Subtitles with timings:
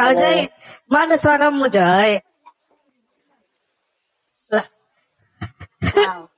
[0.00, 0.38] Kalau Joy,
[0.88, 2.10] mana suaramu Joy?
[4.48, 4.66] Lah,
[5.92, 6.20] Wow.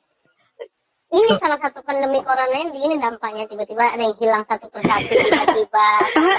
[1.13, 5.89] Ini salah satu pandemi corona ini, ini dampaknya tiba-tiba ada yang hilang satu persatu tiba-tiba.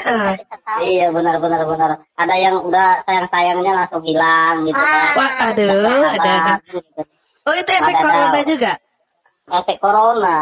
[0.10, 0.80] ah, tahu.
[0.82, 2.02] Iya benar benar benar.
[2.18, 5.14] Ada yang udah sayang sayangnya langsung hilang gitu kan.
[5.14, 6.54] wah, aduh, ada, ada.
[6.66, 7.02] Gitu.
[7.46, 8.02] Oh itu efek Ada.
[8.02, 8.72] corona juga?
[9.46, 10.38] Efek corona.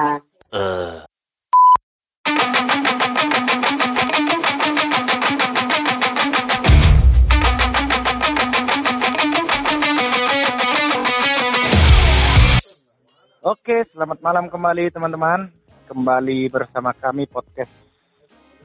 [13.41, 15.49] Oke, selamat malam kembali teman-teman.
[15.89, 17.73] Kembali bersama kami podcast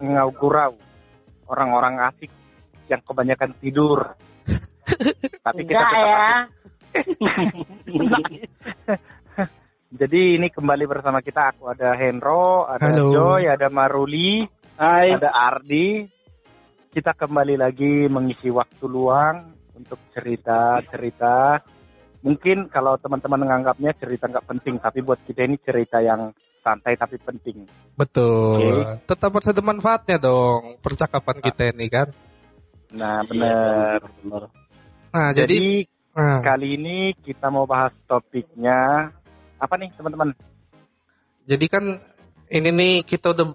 [0.05, 0.77] Ngaugurau.
[1.49, 2.29] Orang-orang asik
[2.85, 4.05] yang kebanyakan tidur.
[5.49, 6.29] Tapi kita Enggak tetap ya.
[10.05, 11.57] Jadi ini kembali bersama kita.
[11.57, 13.17] Aku ada Henro, ada Halo.
[13.17, 14.45] Joy, ada Maruli,
[14.77, 16.05] ada Ardi.
[16.93, 21.65] Kita kembali lagi mengisi waktu luang untuk cerita-cerita.
[22.25, 26.33] Mungkin kalau teman-teman menganggapnya cerita nggak penting, tapi buat kita ini cerita yang
[26.65, 27.69] santai tapi penting.
[27.95, 28.61] Betul.
[28.61, 29.07] Oke.
[29.07, 32.09] Tetap ada manfaatnya dong percakapan kita ini kan.
[32.97, 34.01] Nah, benar.
[35.13, 35.63] Nah, jadi, Jadi
[36.17, 39.11] nah, kali ini kita mau bahas topiknya
[39.57, 40.37] apa nih, teman-teman?
[41.47, 41.85] jadi kan
[42.51, 43.55] ini nih kita udah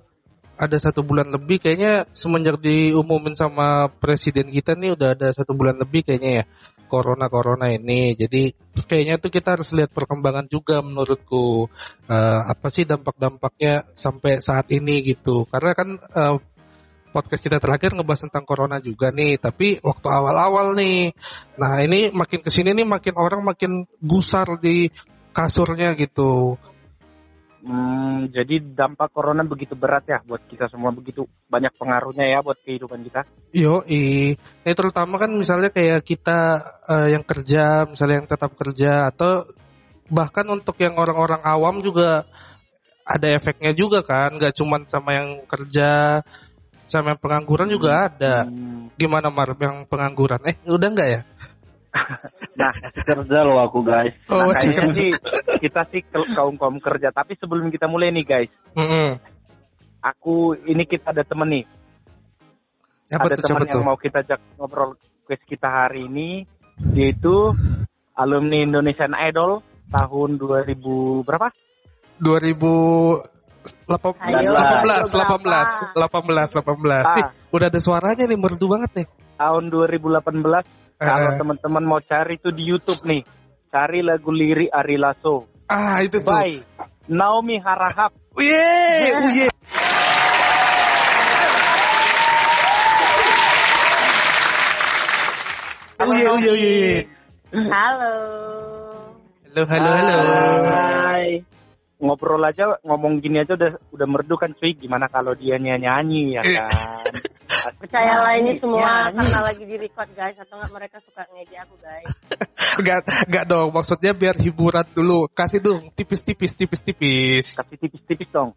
[0.56, 5.76] ada satu bulan lebih kayaknya semenjak diumumin sama presiden kita nih udah ada satu bulan
[5.80, 6.46] lebih kayaknya ya
[6.92, 8.12] corona corona ini.
[8.20, 8.52] Jadi
[8.84, 11.72] kayaknya tuh kita harus lihat perkembangan juga menurutku.
[12.12, 15.48] Eh, apa sih dampak-dampaknya sampai saat ini gitu.
[15.48, 16.36] Karena kan eh,
[17.16, 21.16] podcast kita terakhir ngebahas tentang corona juga nih tapi waktu awal-awal nih.
[21.60, 24.92] Nah ini makin ke sini nih makin orang makin gusar di
[25.32, 26.60] kasurnya gitu
[27.62, 32.58] Hmm, jadi dampak corona begitu berat ya buat kita semua begitu banyak pengaruhnya ya buat
[32.66, 33.22] kehidupan kita.
[33.54, 34.34] Yo, i.
[34.34, 36.58] Ini terutama kan misalnya kayak kita
[36.90, 39.46] eh, yang kerja, misalnya yang tetap kerja atau
[40.10, 42.26] bahkan untuk yang orang-orang awam juga
[43.06, 46.22] ada efeknya juga kan, nggak cuman sama yang kerja,
[46.90, 48.50] sama yang pengangguran juga ada.
[48.50, 50.42] Hmm, Gimana Mar yang pengangguran?
[50.50, 51.22] Eh, udah nggak ya?
[52.56, 52.72] Nah,
[53.04, 54.16] kerja loh aku guys.
[54.32, 54.96] Oh, nah, kayaknya kerja.
[54.96, 55.10] sih
[55.60, 57.12] kita sih kaum kaum kerja.
[57.12, 59.20] Tapi sebelum kita mulai nih guys, Mm-mm.
[60.00, 61.66] aku ini kita ada temen nih,
[63.12, 63.88] Siapa ada tuh, siapa teman yang tuh?
[63.88, 64.96] mau kita ajak ngobrol
[65.28, 66.48] quiz kita hari ini.
[66.80, 67.52] Dia itu
[68.16, 69.60] alumni Indonesian Idol
[69.92, 71.52] tahun 2000 berapa?
[72.24, 73.22] 2018,
[74.22, 77.04] Ayo, 18, ayo, 18, 18, 18.
[77.04, 77.20] Ah.
[77.20, 79.08] Ih, udah ada suaranya nih, merdu banget nih.
[79.38, 80.81] Tahun 2018.
[81.02, 81.38] Kalau Eh.
[81.42, 83.26] teman-teman mau cari itu di YouTube nih,
[83.74, 85.50] cari lagu lirik Ari Lasso.
[85.66, 86.30] Ah, itu tuh.
[86.30, 86.62] Bye.
[87.10, 88.14] Naomi Harahap.
[88.38, 88.62] Uye,
[89.26, 89.48] uye.
[96.02, 97.08] Uye, uye, uye.
[97.54, 98.14] Halo.
[99.54, 100.18] Halo, halo, halo.
[100.74, 101.44] Hai.
[102.02, 104.74] Ngobrol aja, ngomong gini aja udah udah merdu kan cuy.
[104.74, 106.68] Gimana kalau dia nyanyi ya kan?
[107.78, 109.22] Percayalah ini semua Nyanyi.
[109.22, 112.10] karena lagi di record guys atau enggak mereka suka ngejek aku guys.
[112.82, 113.70] Enggak, enggak dong.
[113.76, 115.28] Maksudnya biar hiburan dulu.
[115.30, 117.60] Kasih dong tipis-tipis, tipis-tipis.
[117.60, 118.56] Kasih tipis-tipis dong.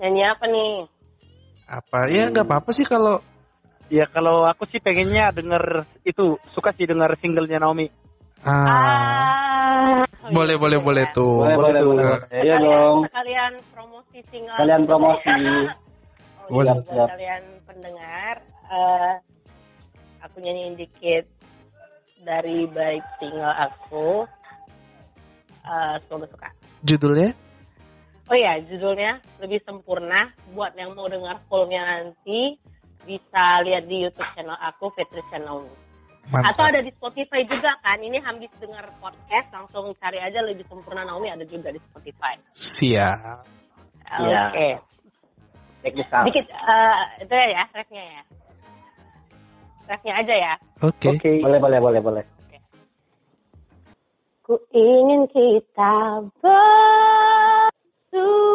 [0.00, 0.88] Nyanyi apa nih?
[1.68, 2.08] Apa?
[2.08, 3.20] Ya enggak apa-apa sih kalau
[3.90, 7.90] Ya kalau aku sih pengennya denger itu suka sih denger singlenya Naomi.
[8.42, 10.30] Ah, Ah.
[10.30, 10.86] Boleh, iya, boleh, iya.
[10.86, 11.42] boleh tuh.
[11.42, 12.04] Boleh, boleh, boleh.
[12.30, 12.98] Iya Sekalian- dong.
[13.10, 14.56] Sekalian promosi single.
[14.56, 15.30] Kalian promosi.
[16.50, 16.74] Oh, Boleh.
[16.82, 18.34] iya, kalian pendengar,
[18.66, 19.12] eh,
[20.18, 21.22] aku nyanyiin dikit
[22.26, 24.26] dari baik single aku.
[25.62, 26.48] Eh, semoga suka.
[26.82, 27.30] Judulnya?
[28.26, 30.34] Oh ya, judulnya lebih sempurna.
[30.50, 32.58] Buat yang mau dengar fullnya nanti
[33.06, 35.70] bisa lihat di YouTube channel aku Fitri Channel.
[36.30, 36.70] Atau Mantap.
[36.70, 37.98] ada di Spotify juga kan.
[37.98, 42.38] Ini habis dengar podcast langsung cari aja lebih sempurna Naomi ada juga di Spotify.
[42.54, 43.42] Siap.
[44.14, 44.78] Oke.
[45.82, 46.24] Check this out.
[46.30, 48.22] Dikit eh, itu ya refnya ya.
[49.90, 50.54] Refnya aja ya.
[50.86, 51.18] Oke.
[51.18, 51.42] Oke.
[51.42, 52.24] Boleh, boleh, boleh, boleh.
[54.46, 56.26] Ku ingin kita
[58.10, 58.50] berdua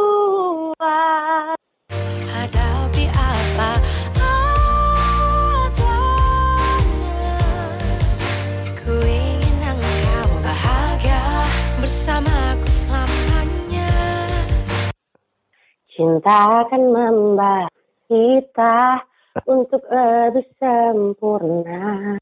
[15.95, 17.71] Cinta akan membawa
[18.11, 18.99] kita
[19.47, 22.19] untuk lebih sempurna.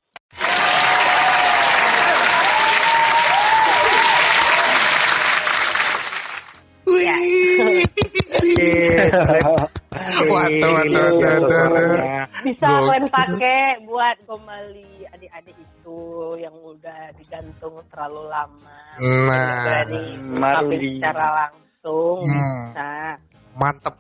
[6.86, 7.82] Wih.
[10.30, 12.14] Waduh, waduh, waduh,
[12.46, 16.02] bisa kalian pakai buat kembali adik-adik itu
[16.38, 18.82] yang udah digantung terlalu lama.
[19.02, 19.66] Nah.
[19.66, 21.02] dari Maruli.
[21.02, 22.22] secara langsung.
[22.22, 22.70] Hmm.
[22.78, 23.18] Nah,
[23.54, 23.96] Mantap.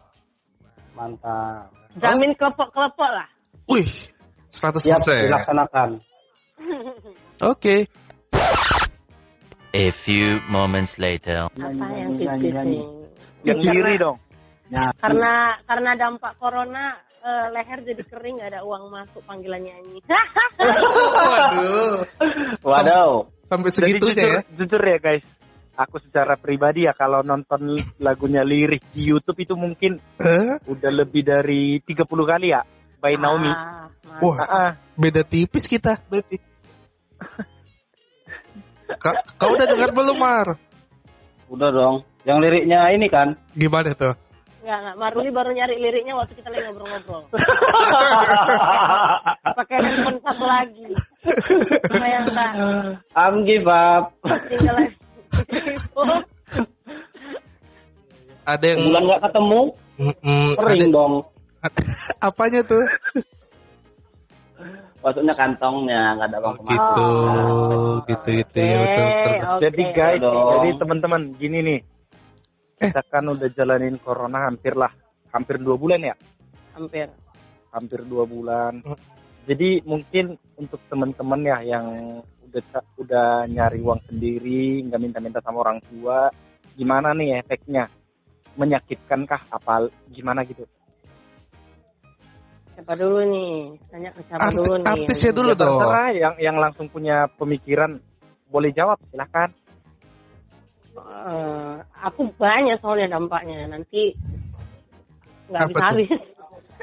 [0.93, 1.69] Mantap.
[1.97, 3.27] jamin kelepok-kelepok lah.
[3.69, 3.89] Wih,
[4.49, 4.81] 100%.
[4.81, 5.89] Siap dilaksanakan.
[7.53, 7.85] Oke.
[9.73, 11.49] A few moments later.
[11.49, 12.77] Apa yang Nyanyi, tipis nyanyi.
[12.77, 12.83] nih?
[13.43, 14.17] Yang kiri dong.
[15.01, 15.33] Karena
[15.65, 19.97] karena dampak corona eh, leher jadi kering gak ada uang masuk panggilan nyanyi.
[20.61, 22.05] Waduh.
[22.61, 23.13] Waduh.
[23.49, 24.41] Sampai Jadi segitunya jujur, ya.
[24.57, 25.25] jujur ya guys.
[25.73, 27.65] Aku secara pribadi ya kalau nonton
[27.97, 30.61] lagunya lirik di YouTube itu mungkin Eh?
[30.69, 32.61] udah lebih dari 30 kali ya.
[33.01, 33.49] By Naomi.
[33.49, 34.21] Ah, mantap.
[34.21, 34.71] Wah, Ah, ah.
[34.95, 36.37] beda tipis kita berarti.
[38.95, 40.47] Ka- kau udah dengar belum, Mar?
[41.49, 41.95] Udah dong.
[42.23, 43.33] Yang liriknya ini kan.
[43.51, 44.13] Gimana tuh?
[44.63, 44.95] Enggak, enggak.
[44.95, 47.27] Maruli baru nyari liriknya waktu kita lagi ngobrol-ngobrol.
[49.59, 50.85] Pakai handphone satu lagi.
[51.99, 52.53] Bayangkan.
[53.11, 54.15] I'm give up.
[54.47, 54.87] Tinggal.
[58.43, 59.61] Ada yang Bulan nggak ketemu,
[59.95, 61.13] Mm-mm, kering ada- dong.
[62.27, 62.83] apanya tuh?
[64.99, 67.99] Maksudnya kantongnya nggak ada uang Gitu, Oh.
[68.03, 69.03] gitu, gitu ya betul, betul.
[69.03, 69.47] betul.
[69.47, 69.61] Oke.
[69.63, 70.47] Jadi guys, Dong.
[70.53, 71.79] jadi teman-teman gini nih.
[72.79, 74.91] Kita kan udah jalanin corona hampir lah,
[75.31, 76.15] hampir dua bulan ya,
[76.75, 77.07] hampir.
[77.73, 78.83] hampir dua bulan.
[79.43, 81.85] Jadi mungkin untuk teman-teman ya yang
[82.47, 82.63] udah
[83.01, 86.31] udah nyari uang sendiri, nggak minta-minta sama orang tua,
[86.79, 87.91] gimana nih efeknya?
[88.55, 89.49] Menyakitkankah?
[89.51, 90.63] Apa gimana gitu?
[92.73, 93.53] Siapa dulu nih?
[93.89, 94.85] Tanya ke siapa Arti- dulu nih?
[94.89, 95.69] artisnya dulu Ya, dong.
[95.77, 97.99] terserah yang yang langsung punya pemikiran
[98.47, 99.49] boleh jawab silahkan.
[100.93, 101.75] Eh,
[102.05, 103.65] aku banyak soalnya dampaknya.
[103.65, 104.13] Nanti
[105.49, 106.09] nggak bisa habis.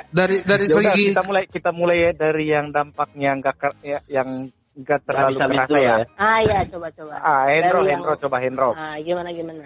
[0.08, 3.98] Dari dari Ya udah, segi kita mulai kita mulai ya dari yang dampaknya nggak ya,
[4.08, 5.94] yang nggak terlalu terasa dulu ya.
[6.00, 6.06] ya.
[6.16, 7.14] Ah ya, coba-coba.
[7.16, 8.70] Ah, Hendro, Dari Hendro, yang- coba Hendro.
[8.72, 9.64] Ah, gimana gimana?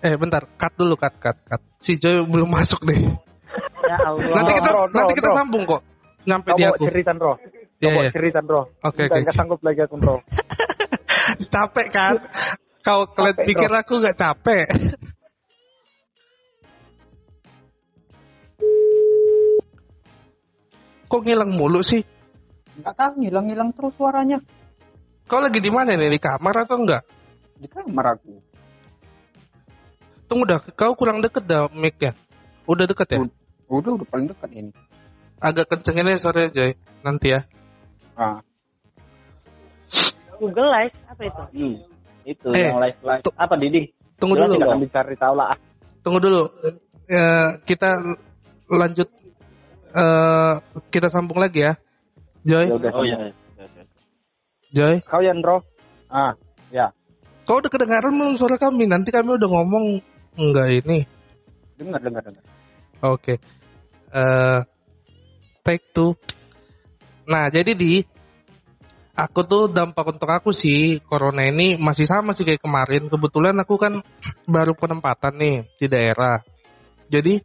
[0.00, 1.62] eh bentar, cut dulu cut cut cut.
[1.80, 2.98] Si Joy belum masuk deh.
[3.84, 4.32] Ya Allah.
[4.36, 5.36] Nanti kita Bro, bro, nanti kita bro.
[5.36, 5.82] sambung kok.
[6.24, 6.84] Nyampe Kau di bawa aku.
[6.88, 7.32] cerita, Bro.
[7.36, 8.10] Kau Iya, iya.
[8.12, 8.60] cerita, Bro.
[8.80, 9.20] Oke, Nggak- oke.
[9.28, 10.16] nggak sanggup lagi aku, Bro.
[11.54, 12.12] Capek kan?
[12.80, 13.80] Kau kalian pikir Bro.
[13.80, 14.64] aku nggak capek?
[21.14, 22.02] Kok ngilang mulu sih?
[22.74, 24.42] Enggak tahu hilang-hilang terus suaranya
[25.30, 26.10] Kau lagi di mana nih?
[26.10, 27.06] Di kamar atau enggak?
[27.54, 28.34] di kamar aku.
[30.26, 32.18] Tunggu dah, kau kurang deket dah mic-nya.
[32.66, 33.18] Udah deket ya?
[33.70, 34.74] Udah udah paling dekat ini.
[35.38, 36.74] Agak kencengin aja suaranya Joy.
[37.06, 37.46] Nanti ya.
[38.18, 38.42] Ah,
[40.42, 41.42] Google Live apa itu?
[41.54, 41.76] Hmm,
[42.26, 43.22] itu Eh, yang live live.
[43.38, 43.80] Apa Didi?
[44.18, 44.56] Tunggu Jelas dulu.
[44.58, 44.68] tidak?
[44.74, 45.54] Akan dicari tahu lah.
[46.02, 46.42] Tunggu dulu.
[47.06, 47.94] Eh, kita
[48.66, 49.08] lanjut
[49.94, 50.52] eh
[50.90, 51.78] kita sambung lagi ya.
[52.44, 52.92] Joy, Ya udah.
[52.92, 53.16] Oh iya.
[54.74, 55.00] Joy.
[55.06, 55.62] Kau ya, Bro.
[56.10, 56.34] Ah,
[57.44, 58.88] Kau udah kedengaran belum suara kami?
[58.88, 60.00] Nanti kami udah ngomong
[60.40, 61.04] enggak ini.
[61.76, 62.44] Dengar, dengar, dengar.
[63.04, 63.36] Oke.
[64.08, 64.60] Eh
[65.60, 66.16] take two.
[67.28, 68.00] Nah, jadi di
[69.12, 73.12] aku tuh dampak untuk aku sih corona ini masih sama sih kayak kemarin.
[73.12, 74.00] Kebetulan aku kan
[74.48, 76.40] baru penempatan nih di daerah.
[77.12, 77.44] Jadi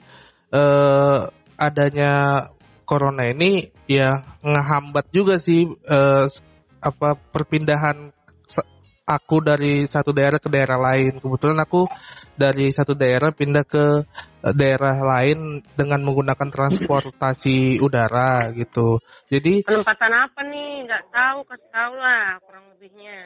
[0.55, 1.19] eh
[1.59, 2.47] adanya
[2.87, 6.25] corona ini ya ngehambat juga sih eh
[6.79, 8.15] apa perpindahan
[9.09, 11.17] aku dari satu daerah ke daerah lain.
[11.17, 11.89] Kebetulan aku
[12.37, 14.05] dari satu daerah pindah ke
[14.45, 19.01] eh, daerah lain dengan menggunakan transportasi udara gitu.
[19.33, 20.85] Jadi Penempatan apa nih?
[20.85, 23.17] Nggak tahu, kasih tahu lah kurang lebihnya.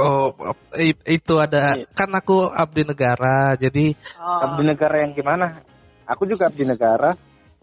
[0.00, 0.32] oh
[1.04, 3.54] itu ada kan aku abdi negara.
[3.54, 4.40] Jadi Oh.
[4.50, 5.62] Abdi negara yang gimana?
[6.08, 7.14] Aku juga abdi negara.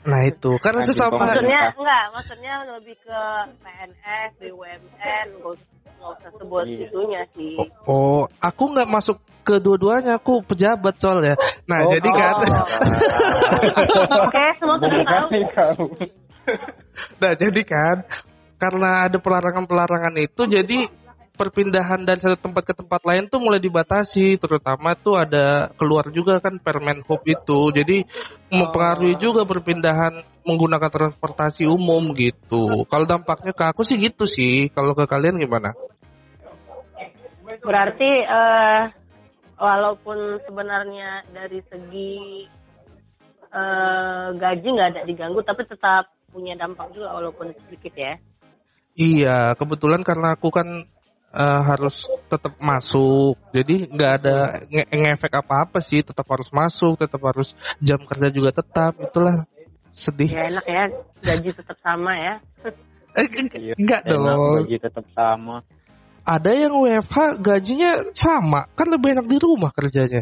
[0.07, 3.19] Nah itu karena Abdi sesama Maksudnya enggak, maksudnya lebih ke
[3.59, 5.67] PNS, BUMN, nggak us-
[5.99, 6.87] nggak usah sebut Iya.
[6.87, 7.55] itunya sih.
[7.83, 11.35] Oh, aku nggak masuk ke dua-duanya, aku pejabat soalnya.
[11.67, 12.35] Nah, Oh, jadi kan,
[14.27, 15.03] Oke, semua sudah
[15.55, 15.85] tahu.
[17.19, 17.95] nah jadi kan,
[18.55, 20.79] karena ada pelarangan-pelarangan itu, jadi
[21.38, 26.41] perpindahan dari satu tempat ke tempat lain tuh mulai dibatasi, terutama tuh ada keluar juga
[26.41, 28.01] kan Permen Hub itu, jadi
[28.50, 32.84] mempengaruhi juga perpindahan menggunakan transportasi umum gitu.
[32.89, 35.77] Kalau dampaknya ke aku sih gitu sih, kalau ke kalian gimana?
[37.62, 38.82] Berarti eh,
[39.62, 42.17] walaupun sebenarnya dari segi
[43.53, 48.17] eh, gaji nggak ada diganggu, tapi tetap punya dampak juga walaupun sedikit ya.
[48.98, 50.89] Iya, kebetulan karena aku kan
[51.34, 54.36] eh, harus tetap masuk, jadi nggak ada
[54.67, 59.43] nge- ngefek apa-apa sih, tetap harus masuk, tetap harus jam kerja juga tetap, itulah
[59.98, 60.29] Sedih.
[60.29, 60.84] Ya enak ya,
[61.25, 62.34] gaji tetap sama ya.
[63.17, 64.55] Eh, eh, enggak Enak, dong.
[64.62, 65.65] gaji tetap sama.
[66.22, 70.22] Ada yang WFH gajinya sama, kan lebih enak di rumah kerjanya.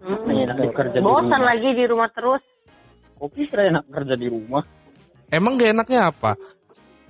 [0.00, 0.24] Hmm.
[0.24, 1.44] Enak kerja di Bosan rumah.
[1.44, 2.40] lagi di rumah terus.
[3.20, 4.64] Kok bisa enak kerja di rumah?
[5.28, 6.32] Emang gak enaknya apa?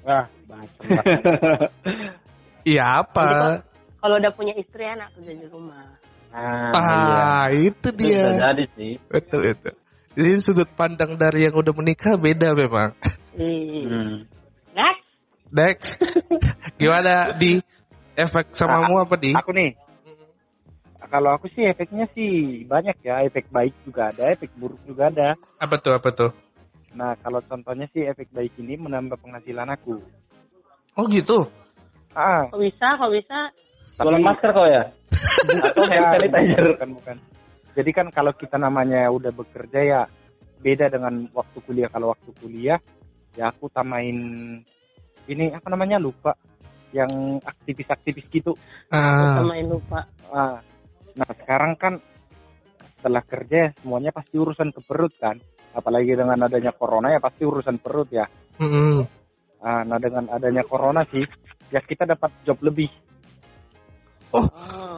[0.02, 0.86] Wah, macam
[2.66, 3.62] Iya apa?
[4.02, 5.86] Kalau udah punya istri enak kerja di rumah.
[6.34, 7.70] Nah, Ah, itu iya.
[7.70, 8.42] Itu bisa dia.
[8.42, 8.92] jadi sih.
[9.06, 9.70] Betul itu.
[10.16, 12.90] Jadi sudut pandang dari yang udah menikah beda memang.
[13.38, 14.26] Hmm.
[14.74, 15.04] Next.
[15.54, 15.90] Next.
[16.80, 17.62] Gimana di
[18.18, 19.30] efek samamu apa di?
[19.32, 19.78] Aku nih.
[21.06, 25.38] Kalau aku sih efeknya sih banyak ya, efek baik juga ada, efek buruk juga ada.
[25.62, 26.34] Apa tuh apa tuh?
[26.98, 30.02] Nah, kalau contohnya sih efek baik ini menambah penghasilan aku.
[30.98, 31.46] Oh gitu.
[32.16, 32.96] Ah, Kok bisa?
[32.96, 33.38] Kok bisa?
[34.00, 34.82] Jualan masker kok ya?
[35.68, 36.64] Atau hand sanitizer?
[36.72, 37.16] bukan, bukan.
[37.76, 40.00] Jadi kan kalau kita namanya udah bekerja ya
[40.64, 41.92] beda dengan waktu kuliah.
[41.92, 42.80] Kalau waktu kuliah
[43.36, 44.16] ya aku tamain
[45.28, 46.32] ini apa namanya lupa
[46.96, 48.56] yang aktivis-aktivis gitu.
[48.88, 50.08] Ah, Samain lupa.
[50.32, 50.64] Ah,
[51.12, 52.00] nah sekarang kan
[52.96, 55.36] setelah kerja semuanya pasti urusan ke perut kan.
[55.76, 58.24] Apalagi dengan adanya corona ya pasti urusan perut ya.
[59.60, 61.28] Ah, nah dengan adanya corona sih
[61.70, 62.90] ya kita dapat job lebih.
[64.34, 64.46] Oh.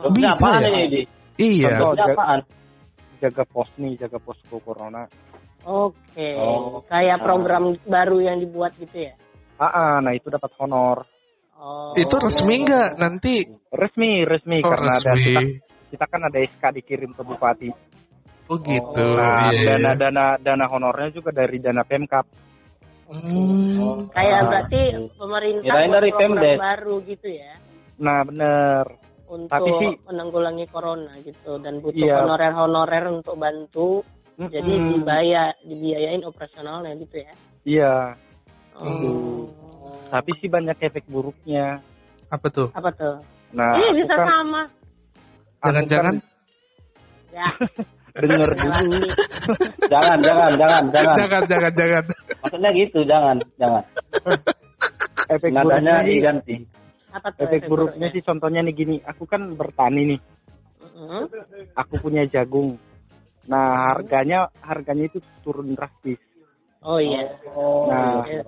[0.05, 0.81] Jobnya Bisa apaan ya?
[0.87, 1.03] ini?
[1.39, 1.71] Iya.
[1.79, 2.41] Contoh, apaan?
[3.19, 5.11] jaga pos nih, jaga posko corona.
[5.67, 6.39] Oke.
[6.39, 6.87] Oh.
[6.87, 9.15] Kayak program baru yang dibuat gitu ya?
[9.59, 11.03] Ah, ah, nah itu dapat honor.
[11.59, 11.91] Oh.
[11.99, 13.43] Itu resmi nggak nanti?
[13.75, 15.59] Resmi, resmi Oh karena ada kita, resmi.
[15.91, 17.71] kita kan ada SK dikirim ke bupati.
[18.49, 19.05] Oh gitu.
[19.19, 19.75] Nah, Iya, iya.
[19.77, 22.25] dana dana dana honornya juga dari dana Pemkap.
[23.09, 24.05] Hmm.
[24.12, 24.47] Kayak Ah.
[24.47, 24.81] berarti
[25.17, 26.59] pemerintah Kirain buat dari program Pemdes.
[26.61, 27.53] baru gitu ya?
[27.99, 28.85] Nah, bener.
[29.27, 32.21] Untuk Tapi sih- menanggulangi corona gitu dan butuh Iya.
[32.23, 34.05] honorer-honorer untuk bantu.
[34.38, 34.88] Jadi Mm-mm.
[34.95, 37.33] dibayar, dibiayain operasionalnya gitu ya?
[37.67, 37.95] Iya,
[38.73, 39.50] Oh.
[40.09, 41.83] tapi sih banyak efek buruknya.
[42.29, 42.71] Apa tuh?
[42.71, 43.19] Apa tuh?
[43.50, 44.62] Nah, Ini aku bisa kan, sama.
[45.59, 46.15] Jangan-jangan
[47.29, 47.45] Ya.
[48.21, 48.99] denger dulu.
[49.87, 51.15] Jangan, jangan, jangan, jangan.
[51.15, 52.05] jangan jangan jangan.
[52.43, 53.83] Maksudnya gitu, jangan, jangan.
[55.35, 56.55] efek Nadanya buruknya diganti.
[57.09, 58.97] Apa tuh efek buruknya sih contohnya nih gini.
[59.03, 60.21] Aku kan bertani nih.
[60.81, 61.23] Mm-mm.
[61.75, 62.77] Aku punya jagung.
[63.49, 66.21] Nah, harganya harganya itu turun drastis.
[66.81, 67.39] Oh iya.
[67.49, 68.45] Oh, Nah, iya.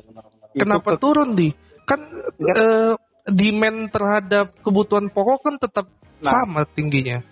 [0.52, 1.48] Itu Kenapa ke- turun di?
[1.82, 2.06] Kan
[2.38, 2.94] eh,
[3.26, 5.86] demand terhadap kebutuhan pokok kan tetap
[6.20, 6.32] Nah.
[6.36, 7.24] sama tingginya.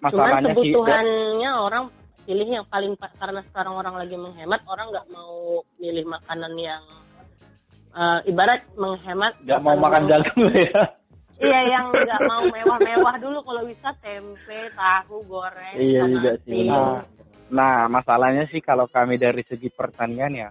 [0.00, 1.84] Cuman masalahnya sih kebutuhannya orang
[2.24, 6.82] pilih yang paling pas karena sekarang orang lagi menghemat, orang nggak mau milih makanan yang
[7.92, 9.32] eh, ibarat menghemat.
[9.44, 10.82] Gak mau makan jagung ya.
[11.40, 16.68] Iya yang nggak mau mewah-mewah dulu kalau bisa tempe, tahu, goreng, Iya juga sih.
[16.68, 17.08] benar.
[17.50, 20.48] Nah, masalahnya sih kalau kami dari segi pertanian ya,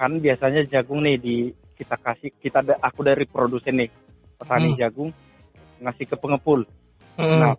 [0.00, 1.36] kan biasanya jagung nih di
[1.76, 3.90] kita kasih kita aku dari produsen nih
[4.40, 4.78] petani Hmm.
[4.80, 5.10] jagung
[5.84, 6.64] ngasih ke pengepul.
[7.20, 7.38] Hmm.
[7.38, 7.54] Nah,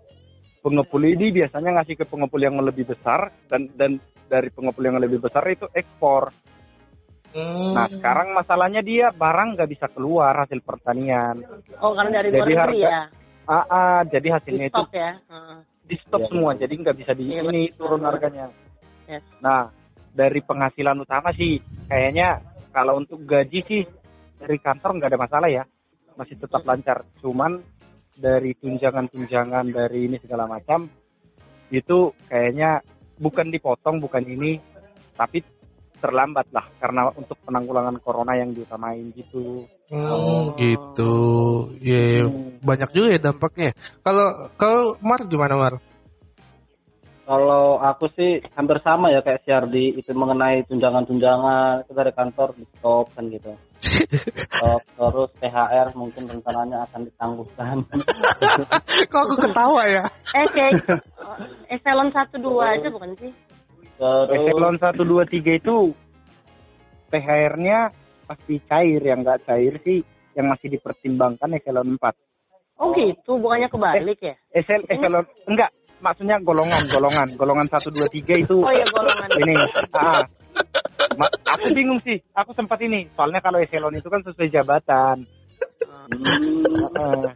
[0.65, 5.21] pengepul ini biasanya ngasih ke pengepul yang lebih besar dan dan dari pengepul yang lebih
[5.21, 6.33] besar itu ekspor.
[7.29, 7.77] Hmm.
[7.77, 11.45] Nah, sekarang masalahnya dia barang nggak bisa keluar hasil pertanian.
[11.77, 13.01] Oh karena dari luar Jadi negeri harga- ya,
[13.45, 15.11] Ah, ah, jadi di hasilnya itu stok ya.
[15.21, 15.57] Heeh.
[15.85, 16.29] di stop Iya.
[16.33, 18.49] semua, jadi nggak bisa di Iya, ini turun harganya.
[19.05, 19.21] Yes.
[19.37, 19.69] Nah,
[20.09, 22.41] dari penghasilan utama sih, kayaknya
[22.73, 23.81] kalau untuk gaji sih
[24.41, 25.61] dari kantor nggak ada masalah ya,
[26.17, 27.05] masih tetap lancar.
[27.21, 27.61] Cuman
[28.15, 30.87] dari tunjangan-tunjangan dari ini segala macam
[31.69, 32.79] itu kayaknya
[33.19, 34.59] bukan dipotong, bukan ini,
[35.15, 35.43] tapi
[35.99, 39.65] terlambat lah karena untuk penanggulangan corona yang diutamain gitu.
[39.89, 41.15] Hmm, gitu.
[41.81, 42.61] Ya, Hmm.
[42.61, 43.71] banyak juga ya dampaknya.
[44.05, 44.27] Kalau
[44.59, 45.73] kalau Mar gimana Mar?
[47.25, 52.69] Kalau aku sih hampir sama ya kayak Siardi itu mengenai tunjangan-tunjangan itu dari kantor di
[52.77, 53.49] stop kan gitu.
[53.95, 57.77] Stop, terus THR mungkin rencananya akan ditangguhkan.
[59.11, 60.03] Kok aku ketawa ya?
[60.35, 63.31] Eh kayak eh, eselon satu dua aja bukan sih?
[63.95, 65.77] Terus Eselon 1, 2, 3 itu
[67.15, 67.79] THR-nya
[68.27, 70.03] pasti cair, yang nggak cair sih
[70.35, 72.11] yang masih dipertimbangkan eselon 4.
[72.75, 74.35] Oh gitu, bukannya kebalik ya?
[74.51, 75.71] Esel, eselon, enggak,
[76.05, 79.29] maksudnya golongan, golongan, golongan 1, 2, 3 itu Oh iya golongan.
[79.41, 79.55] ini.
[79.91, 80.21] Ah,
[81.17, 85.25] Ma- aku bingung sih, aku sempat ini, soalnya kalau eselon itu kan sesuai jabatan.
[85.85, 87.27] hmm, Ah,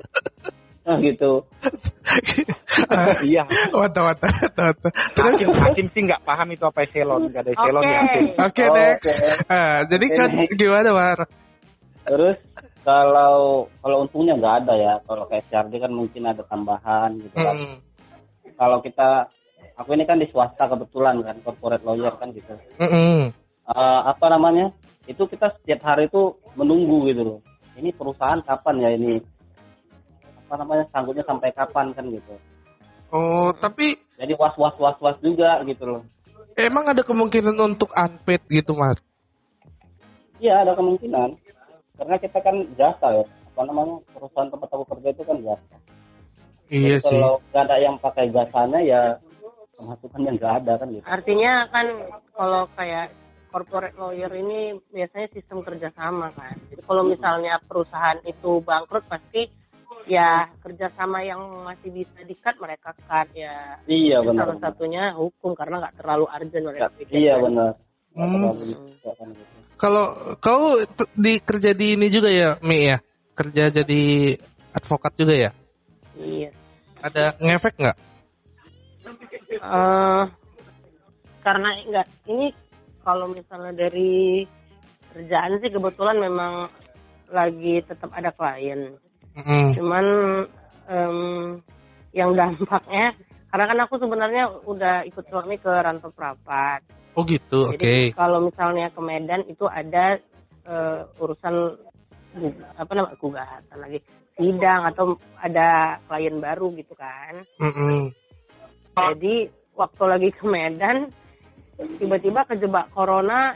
[0.86, 1.44] nah gitu.
[3.26, 4.62] iya, Wata wata wata.
[4.72, 4.90] wata.
[5.14, 7.92] Terus hakim, hakim sih nggak paham itu apa eselon, nggak ada eselon Oke.
[7.92, 8.02] ya.
[8.46, 8.64] Oke Oke.
[8.78, 9.10] next.
[9.50, 11.20] Ah, jadi kan gimana Mar?
[12.06, 12.38] Terus
[12.82, 14.94] kalau kalau untungnya nggak ada ya.
[15.06, 17.56] Kalau kayak Siardi kan mungkin ada tambahan gitu kan.
[17.56, 17.76] Hmm.
[18.60, 19.32] Kalau kita
[19.80, 22.52] aku ini kan di swasta kebetulan kan corporate lawyer kan gitu.
[22.76, 23.32] Mm-mm.
[23.72, 24.76] eh, apa namanya?
[25.08, 27.40] Itu kita setiap hari itu menunggu gitu loh.
[27.80, 29.24] Ini perusahaan kapan ya ini?
[30.44, 30.92] Apa namanya?
[30.92, 32.36] Sanggupnya sampai kapan kan gitu.
[33.16, 36.04] Oh, tapi jadi was was was was juga gitu loh.
[36.60, 39.00] emang ada kemungkinan untuk unpaid gitu, Mas?
[40.44, 41.40] iya ada kemungkinan.
[41.96, 43.26] Karena kita kan jasa ya.
[43.56, 44.04] Apa namanya?
[44.12, 45.76] Perusahaan tempat aku kerja itu kan jasa
[46.70, 47.18] Iya Jadi sih.
[47.18, 49.02] kalau nggak ada yang pakai jasanya ya
[49.74, 51.88] pemasukannya nggak ada kan gitu Artinya kan
[52.38, 53.10] kalau kayak
[53.50, 56.54] corporate lawyer ini biasanya sistem kerjasama kan.
[56.70, 59.50] Jadi kalau misalnya perusahaan itu bangkrut pasti
[60.06, 63.82] ya kerjasama yang masih bisa dikat mereka cut ya.
[63.90, 67.14] iya benar Salah satunya hukum karena nggak terlalu urgent mereka pikir.
[67.18, 67.74] iya benar
[68.10, 68.52] Hmm.
[68.58, 69.54] Juga kan gitu.
[69.80, 70.06] Kalau
[70.44, 70.82] kau
[71.16, 72.98] di kerja di ini juga ya, Mi ya?
[73.38, 74.36] Kerja jadi
[74.76, 75.52] advokat juga ya?
[76.20, 76.52] Iya.
[77.00, 77.98] Ada ngefek nggak?
[79.50, 80.24] Eh,
[81.42, 82.54] karena enggak ini
[83.02, 84.46] kalau misalnya dari
[85.16, 86.70] kerjaan sih kebetulan memang
[87.34, 88.94] lagi tetap ada klien.
[89.36, 89.74] Mm-mm.
[89.74, 90.06] Cuman
[90.90, 91.18] em,
[92.14, 93.16] yang dampaknya
[93.50, 96.86] karena kan aku sebenarnya udah ikut suami ke Rantau Prapat.
[97.18, 97.82] Oh gitu, oke.
[97.82, 100.22] Jadi kalau misalnya ke Medan itu ada
[100.70, 101.56] eh, urusan
[102.78, 104.00] apa namanya gugatan lagi
[104.40, 107.44] sidang atau ada klien baru gitu kan.
[107.60, 108.16] Mm-mm.
[108.96, 111.12] Jadi waktu lagi ke Medan
[112.00, 113.56] tiba-tiba kejebak corona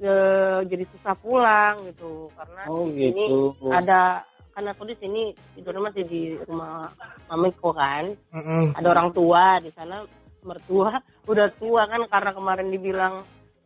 [0.00, 5.22] eh, jadi susah pulang gitu karena oh di sini gitu ada kan aku di sini
[5.52, 6.88] tidurnya masih di rumah
[7.28, 8.72] mamiku kan Mm-mm.
[8.72, 10.08] ada orang tua di sana
[10.40, 13.14] mertua udah tua kan karena kemarin dibilang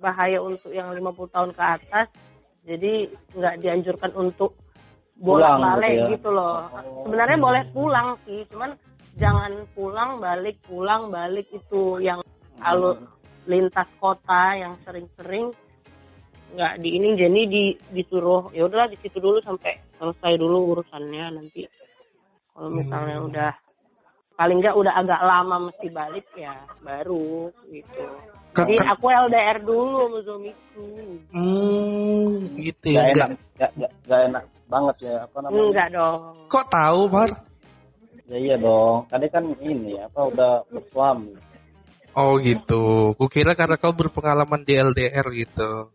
[0.02, 2.07] bahaya untuk yang 50 tahun ke atas
[2.66, 4.59] jadi nggak dianjurkan untuk
[5.19, 6.09] bolak balik gitu ya.
[6.15, 7.03] gitu loh Oh.
[7.05, 8.71] sebenarnya boleh pulang sih cuman
[9.15, 12.23] jangan pulang balik pulang balik itu yang
[12.61, 12.97] alur
[13.45, 15.51] lintas kota yang sering-sering
[16.49, 21.25] nggak di ini jadi di disuruh ya udahlah di situ dulu sampai selesai dulu urusannya
[21.35, 21.67] nanti
[22.55, 23.29] kalau misalnya Hmm.
[23.29, 23.52] udah
[24.33, 28.02] paling nggak udah agak lama mesti balik ya baru gitu
[28.54, 30.87] jadi aku LDR dulu sama suamiku
[31.31, 33.07] Hmm, gitu ya.
[33.07, 35.65] Gak enak, Nggak- gak, gak, gak enak banget ya apa namanya?
[35.73, 37.31] enggak dong Kok tahu, Mar?
[38.28, 39.09] Ya iya dong.
[39.09, 41.33] Tadi kan ini apa udah bersuami.
[42.13, 43.17] Oh gitu.
[43.17, 45.89] Kukira karena kau berpengalaman di LDR gitu.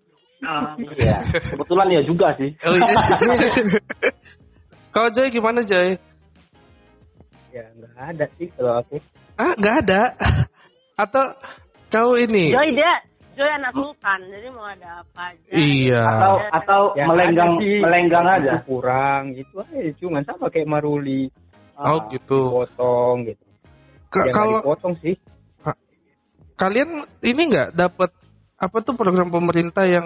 [0.44, 1.24] Ah, Iya.
[1.24, 2.52] Kebetulan ya juga sih.
[2.66, 2.98] Oh, iya.
[4.90, 5.94] kau Joy gimana Joy?
[7.54, 8.98] Ya nggak ada sih kalau aku.
[9.38, 10.02] Ah, nggak ada.
[10.98, 11.24] Atau
[11.94, 12.50] kau ini?
[12.50, 12.94] Joy dia
[13.34, 16.06] Joy anak sultan jadi mau ada apa aja Iya.
[16.06, 17.82] Atau atau Ya, melenggang sih.
[17.82, 18.62] melenggang aja.
[18.62, 19.89] Kurang gitu aja.
[19.98, 21.34] Cuman sama kayak maruli.
[21.74, 22.06] Oh Ah.
[22.08, 22.39] gitu.
[22.54, 23.43] Potong gitu.
[24.08, 25.15] Ka- Ya nggak kalau dipotong sih.
[26.54, 28.13] kalian ini nggak dapat
[28.56, 30.06] apa tuh program pemerintah yang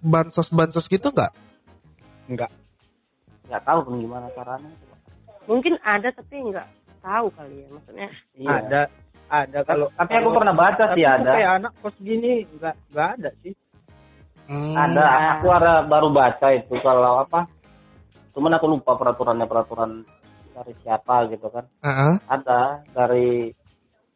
[0.00, 1.34] bansos bansos gitu nggak?
[2.26, 2.48] Enggak.
[3.44, 4.70] Nggak tahu pun gimana caranya.
[5.44, 6.68] mungkin ada tapi nggak
[7.02, 8.50] tahu kali ya maksudnya Iya.
[8.62, 8.80] Ada
[9.30, 11.30] ada kalau Tapi aku pernah baca tapi sih ada.
[11.30, 13.54] Kayak anak kos gini nggak nggak ada sih.
[14.50, 14.74] Hmm.
[14.74, 15.06] Ada.
[15.38, 17.46] Aku ada baru baca itu kalau apa?
[18.34, 20.02] Cuman aku lupa peraturannya peraturan
[20.50, 21.64] dari siapa gitu kan.
[21.86, 22.12] Heeh.
[22.26, 23.54] Ada dari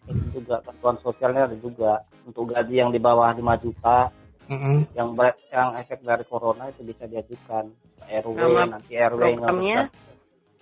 [0.05, 4.12] itu juga bantuan sosialnya ada juga untuk gaji yang di bawah 5 juta
[4.53, 4.85] Mm-mm.
[4.92, 7.72] yang ber- yang efek dari corona itu bisa diajukan
[8.05, 9.88] RW Nama nanti RW programnya?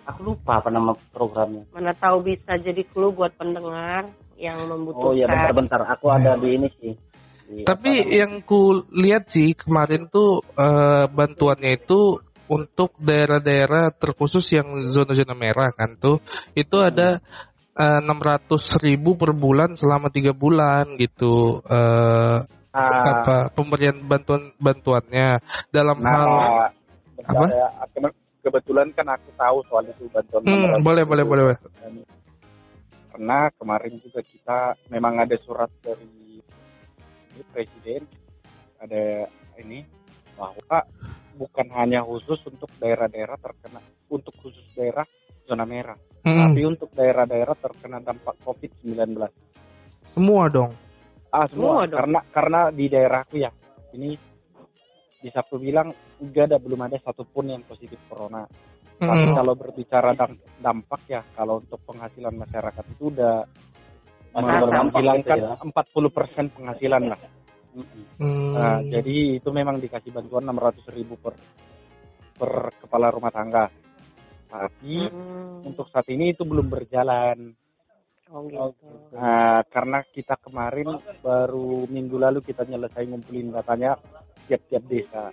[0.07, 4.07] aku lupa apa nama programnya mana tahu bisa jadi clue buat pendengar
[4.43, 6.93] yang membutuhkan oh iya bentar-bentar aku ada di ini sih
[7.47, 12.19] Di Tapi apa yang ku lihat sih kemarin tuh eh, bantuannya itu
[12.51, 16.19] untuk daerah-daerah terkhusus yang zona-zona merah kan tuh
[16.59, 17.23] itu ada
[17.73, 22.39] enam ratus ribu per bulan selama tiga bulan gitu eh,
[22.73, 26.73] Ah, apa pemberian bantuan bantuannya dalam hal Nah,
[27.21, 27.45] Apa?
[27.45, 27.69] bentar ya.
[27.93, 28.17] Ke-
[28.49, 30.41] kebetulan kan aku tahu soal itu bantuan.
[30.41, 31.57] Hmm, 600 boleh, boleh, boleh.
[33.13, 36.41] Karena kemarin juga kita memang ada surat dari
[37.53, 38.09] presiden
[38.81, 39.29] ada
[39.61, 39.85] ini
[40.33, 40.81] bahwa
[41.37, 45.05] bukan hanya khusus untuk daerah-daerah terkena untuk khusus daerah
[45.45, 46.41] zona merah, Mm-mm.
[46.41, 49.21] tapi untuk daerah-daerah terkena dampak COVID-19.
[50.13, 50.73] semua dong
[51.33, 51.99] Ah semua, Semua dong.
[52.01, 53.49] karena karena di daerahku ya
[53.97, 54.17] ini
[55.25, 58.45] bisa aku bilang juga ada belum ada satupun yang positif corona.
[59.01, 59.35] Tapi Mm-mm.
[59.35, 63.43] kalau berbicara dam- dampak ya kalau untuk penghasilan masyarakat itu udah
[64.33, 65.53] menghilangkan gitu ya.
[65.61, 67.21] 40% penghasilan lah.
[67.73, 68.05] Hmm.
[68.53, 71.35] Nah, jadi itu memang dikasih bantuan 600 ribu per
[72.37, 72.53] per
[72.85, 73.69] kepala rumah tangga.
[74.53, 77.57] Tapi Hmm, untuk saat ini itu belum berjalan.
[78.33, 79.17] oh gitu.
[79.17, 83.97] Nah, karena kita kemarin baru minggu lalu kita nyelesain ngumpulin datanya
[84.49, 85.33] tiap-tiap desa.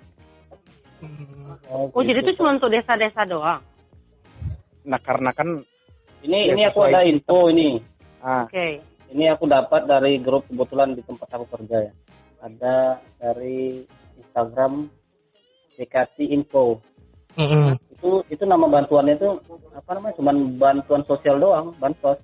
[1.69, 3.63] Oh, jadi itu cuma untuk desa-desa doang.
[4.83, 5.63] Nah karena kan
[6.19, 7.79] Ini Ya, ini aku ada info ini.
[8.19, 8.83] ah, Oke.
[9.15, 11.93] Ini aku dapat dari grup kebetulan di tempat aku kerja ya.
[12.43, 13.87] Ada dari
[14.19, 14.91] Instagram
[15.79, 16.83] Dekati Info.
[17.39, 17.79] Mm-mm.
[17.95, 19.39] Itu itu nama bantuannya itu
[19.71, 20.19] apa namanya?
[20.19, 22.19] Cuman bantuan sosial doang, bansos.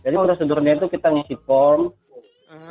[0.00, 1.92] Jadi prosedurnya itu kita ngisi form,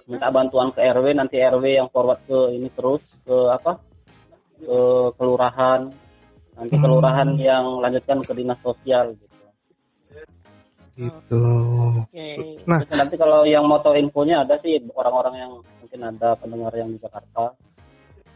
[0.09, 3.77] minta bantuan ke RW, nanti RW yang forward ke ini terus ke apa?
[4.63, 4.81] Ke
[5.19, 5.91] kelurahan.
[6.53, 9.33] Nanti kelurahan yang lanjutkan ke dinas sosial gitu.
[10.93, 11.41] Gitu.
[12.05, 12.29] Oke.
[12.69, 12.79] Nah.
[12.85, 16.93] Terus nanti kalau yang mau tahu infonya ada sih orang-orang yang mungkin ada pendengar yang
[16.93, 17.57] di Jakarta.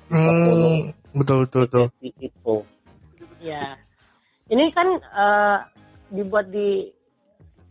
[0.10, 1.86] Hmm, betul betul betul.
[2.02, 2.66] Info.
[3.38, 3.78] Ya.
[4.50, 5.58] Ini kan eh,
[6.10, 6.90] dibuat di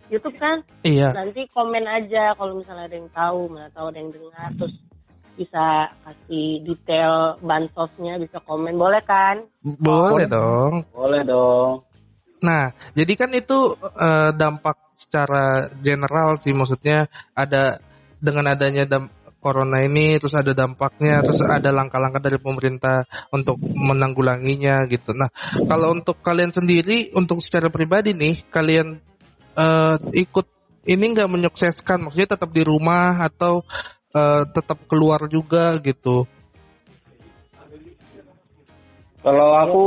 [0.06, 0.62] YouTube kan?
[0.86, 1.10] Iya.
[1.10, 4.74] Nanti komen aja kalau misalnya ada yang tahu, mana tahu ada yang dengar, terus
[5.36, 9.44] bisa kasih detail bansosnya, bisa komen, boleh kan?
[9.62, 10.88] Boleh dong.
[10.90, 11.84] Boleh dong.
[12.40, 17.80] Nah, jadi kan itu eh, dampak secara general sih maksudnya ada
[18.16, 24.88] dengan adanya dam- corona ini terus ada dampaknya terus ada langkah-langkah dari pemerintah untuk menanggulanginya
[24.90, 25.14] gitu.
[25.14, 25.30] Nah,
[25.70, 28.98] kalau untuk kalian sendiri untuk secara pribadi nih kalian
[29.54, 30.46] eh, ikut
[30.86, 33.66] ini nggak menyukseskan maksudnya tetap di rumah atau
[34.16, 36.24] eh, tetap keluar juga gitu.
[39.20, 39.84] Kalau aku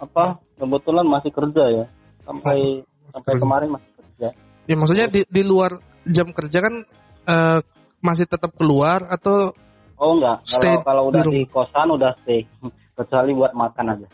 [0.00, 1.84] apa kebetulan masih kerja ya
[2.24, 3.40] sampai sampai kerja.
[3.40, 4.28] kemarin masih kerja.
[4.66, 5.76] Ya maksudnya di di luar
[6.08, 6.74] jam kerja kan
[7.28, 7.58] eh,
[8.00, 9.52] masih tetap keluar atau
[9.96, 11.40] Oh enggak, Stay kalau kalau di udah rumah.
[11.40, 12.44] di kosan udah stay
[13.00, 14.08] kecuali buat makan aja.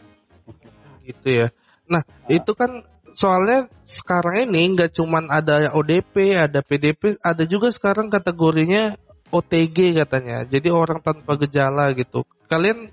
[1.03, 1.47] gitu ya.
[1.91, 2.87] Nah, itu kan
[3.19, 8.95] soalnya sekarang ini nggak cuman ada ODP, ada PDP, ada juga sekarang kategorinya
[9.33, 10.45] OTG katanya.
[10.45, 12.23] Jadi orang tanpa gejala gitu.
[12.47, 12.93] Kalian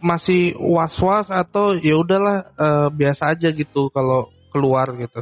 [0.00, 5.20] masih was-was atau ya udahlah eh, biasa aja gitu kalau keluar gitu.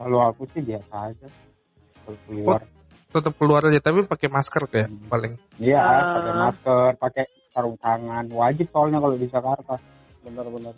[0.00, 1.28] kalau aku sih biasa aja.
[2.08, 2.60] Kalau keluar,
[3.10, 5.34] Tetap keluar aja tapi pakai masker kayak paling.
[5.58, 6.14] iya Ah.
[6.16, 9.74] pakai masker, pakai sarung tangan, wajib soalnya kalau di Jakarta.
[10.22, 10.72] Benar-benar.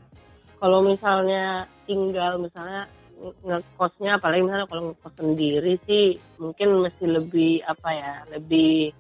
[0.59, 2.89] Kalau misalnya tinggal misalnya
[3.23, 8.91] ngekosnya apalagi misalnya kalau ngekos sendiri sih mungkin mesti lebih apa ya lebih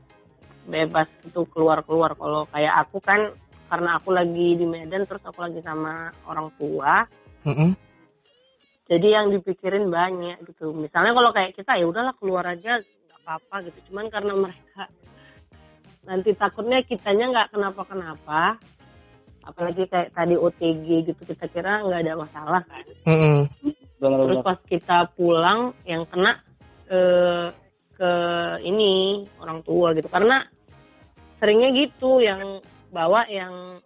[0.66, 2.14] bebas itu keluar-keluar.
[2.14, 3.34] Kalau kayak aku kan
[3.66, 7.02] karena aku lagi di Medan terus aku lagi sama orang tua.
[7.42, 7.74] Mm-mm.
[8.86, 10.70] jadi yang dipikirin banyak gitu.
[10.70, 13.90] Misalnya kalau kayak kita ya udahlah keluar aja nggak apa-apa gitu.
[13.90, 14.86] Cuman karena mereka
[16.06, 18.62] nanti takutnya kitanya nggak kenapa-kenapa
[19.42, 22.84] apalagi kayak tadi OTG gitu kita kira nggak ada masalah kan
[24.02, 26.42] Terus pas kita pulang yang kena
[26.90, 27.54] eh,
[27.94, 28.12] ke
[28.66, 30.42] ini orang tua gitu karena
[31.38, 32.58] seringnya gitu yang
[32.90, 33.78] bawa yang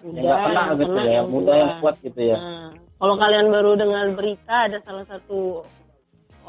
[0.00, 2.36] Yang nggak kena gitu ya, muda yang kuat gitu ya.
[2.40, 5.68] Nah, kalau kalian baru dengar berita ada salah satu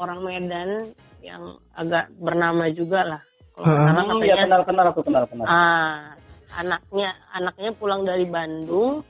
[0.00, 3.22] orang Medan yang agak bernama juga lah.
[3.52, 5.44] Kalau Hmm, ya katanya kenal kenal aku kenal kenal.
[5.44, 6.16] ah,
[6.56, 9.04] anaknya anaknya pulang dari Bandung,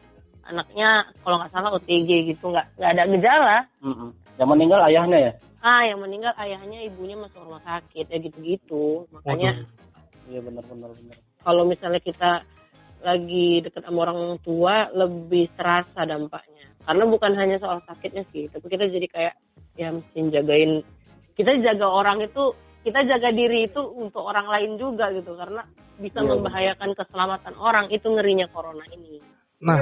[0.44, 0.88] anaknya
[1.22, 3.58] kalau nggak salah OTG gitu nggak nggak ada gejala.
[3.80, 4.10] Mm-mm.
[4.36, 5.32] Yang meninggal ayahnya ya.
[5.62, 9.06] Ah, yang meninggal ayahnya, ibunya masuk rumah sakit ya gitu-gitu.
[9.10, 9.62] Makanya
[10.22, 11.18] Iya benar-benar benar.
[11.42, 12.46] kalau misalnya kita
[13.02, 18.70] lagi dekat sama orang tua lebih terasa dampaknya karena bukan hanya soal sakitnya sih tapi
[18.70, 19.34] kita jadi kayak
[19.74, 20.86] ya mesti jagain
[21.34, 25.66] kita jaga orang itu kita jaga diri itu untuk orang lain juga gitu karena
[25.98, 29.18] bisa Iya, membahayakan keselamatan orang itu ngerinya corona ini
[29.62, 29.78] Nah,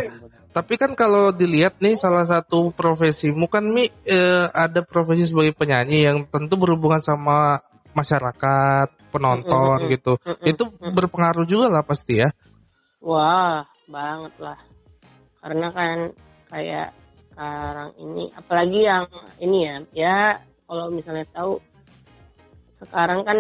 [0.53, 6.05] tapi kan kalau dilihat nih salah satu profesimu kan Mi eh, ada profesi sebagai penyanyi
[6.05, 7.65] yang tentu berhubungan sama
[7.97, 10.13] masyarakat, penonton Mm-mm, gitu.
[10.21, 10.93] mm-mm, Itu mm-mm.
[10.93, 12.29] berpengaruh juga lah pasti ya.
[13.01, 14.61] wah banget lah
[15.41, 15.97] karena kan
[16.53, 16.93] kayak
[17.33, 19.05] sekarang ini apalagi yang
[19.41, 20.19] ini ya ya
[20.69, 21.57] kalau misalnya tahu
[22.85, 23.39] sekarang kan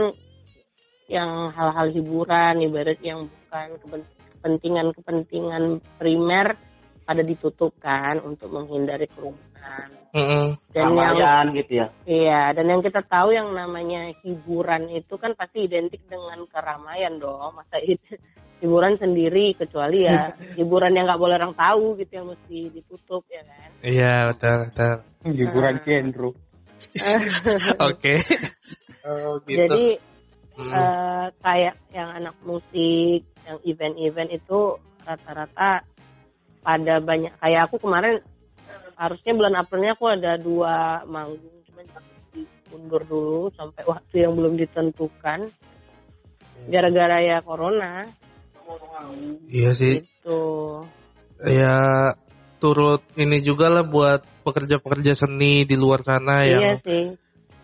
[1.12, 6.56] yang hal-hal hiburan ibarat yang bukan kepen- kepentingan-kepentingan primer
[7.04, 10.56] pada ditutup kan untuk menghindari kerumunan Mm-mm.
[10.72, 11.86] dan yang gitu ya.
[12.08, 17.60] Iya, dan yang kita tahu yang namanya hiburan itu kan pasti identik dengan keramaian dong.
[17.60, 18.16] Masa itu
[18.64, 23.42] hiburan sendiri kecuali ya hiburan yang nggak boleh orang tahu gitu yang mesti ditutup ya
[23.44, 23.70] kan.
[23.84, 24.94] Iya betul betul.
[25.36, 26.30] Hiburan Cendro.
[27.92, 28.14] Oke.
[29.04, 29.58] oh gitu.
[29.68, 29.84] Jadi
[30.60, 30.76] Mm.
[30.76, 35.84] eh, kayak yang anak musik, yang event-event itu rata-rata
[36.60, 38.20] pada banyak kayak aku kemarin
[39.00, 41.84] harusnya bulan Aprilnya aku ada dua manggung cuman
[42.36, 45.48] diundur dulu sampai waktu yang belum ditentukan.
[46.68, 48.04] Gara-gara ya corona.
[49.48, 50.04] Iya sih.
[50.04, 50.84] gitu.
[51.40, 52.12] Ya
[52.60, 57.16] turut ini juga lah buat pekerja-pekerja seni di luar sana iya yang sih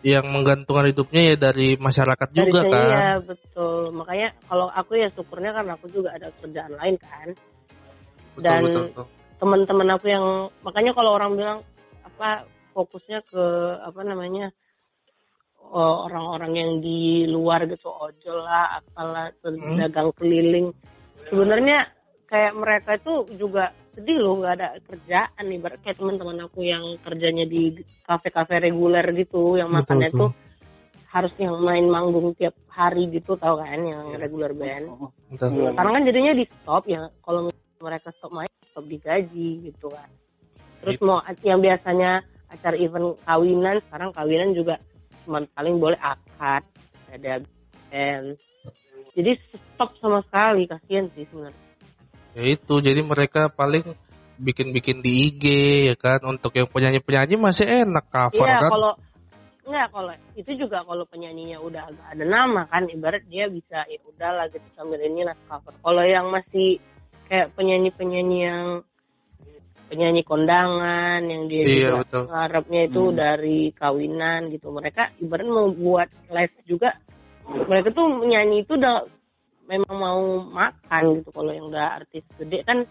[0.06, 2.94] yang menggantungkan hidupnya ya dari masyarakat dari juga sini kan.
[2.94, 7.28] ya betul makanya kalau aku ya syukurnya kan aku juga ada kerjaan lain kan
[8.38, 8.62] Betul, dan
[9.42, 10.26] teman-teman aku yang
[10.62, 11.58] makanya kalau orang bilang
[12.06, 13.44] apa fokusnya ke
[13.82, 14.54] apa namanya
[15.74, 19.74] orang-orang yang di luar gitu ojol lah apalah Hmm.
[19.74, 20.70] dagang keliling
[21.26, 21.90] sebenarnya
[22.30, 25.44] kayak mereka itu juga sedih loh nggak ada kerjaan.
[25.48, 30.20] Nih kayak teman-teman aku yang kerjanya di kafe-kafe reguler gitu yang Betul, makannya betul.
[30.20, 30.30] tuh
[31.16, 34.92] harus yang main manggung tiap hari gitu tau kan yang regular band.
[35.32, 35.72] Betul.
[35.72, 37.08] sekarang kan jadinya di stop ya.
[37.24, 37.48] Kalau
[37.80, 40.10] mereka stop main stop digaji gitu kan.
[40.84, 42.20] Terus mau yang biasanya
[42.52, 44.76] acara event kawinan sekarang kawinan juga
[45.24, 46.62] cuma paling boleh akad
[47.08, 47.40] ada
[47.88, 48.36] band.
[49.16, 49.40] Jadi
[49.72, 51.65] stop sama sekali kasihan sih sebenarnya
[52.36, 53.96] Ya itu jadi mereka paling
[54.36, 55.44] bikin-bikin di IG
[55.88, 58.70] ya kan untuk yang penyanyi-penyanyi masih enak cover iya kan.
[58.76, 58.92] kalau
[59.66, 63.98] Enggak, kalau itu juga kalau penyanyinya udah agak ada nama kan ibarat dia bisa ya
[64.06, 65.74] udahlah gitu sambil ini lah cover.
[65.82, 66.78] Kalau yang masih
[67.26, 68.86] kayak penyanyi-penyanyi yang
[69.90, 72.22] penyanyi kondangan yang dia Iya, juga betul.
[72.30, 73.16] ngarepnya itu Hmm.
[73.18, 74.70] dari kawinan gitu.
[74.70, 76.94] Mereka ibarat mau buat live juga
[77.66, 79.02] mereka tuh menyanyi itu udah
[79.66, 81.30] memang mau makan gitu.
[81.34, 82.86] Kalau yang udah artis gede kan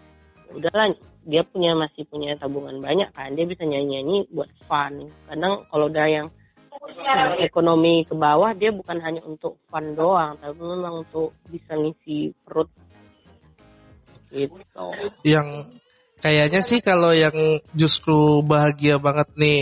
[0.46, 0.94] ya udahlah
[1.26, 5.10] dia punya masih punya tabungan banyak kan dia bisa nyanyi-nyanyi buat fun.
[5.26, 6.28] Kadang kalau udah yang
[6.86, 12.36] yang ekonomi ke bawah dia bukan hanya untuk fun doang tapi memang untuk bisa ngisi
[12.46, 12.70] perut
[14.30, 14.92] gitu
[15.24, 15.80] Yang
[16.20, 19.62] kayaknya sih kalau yang justru bahagia banget nih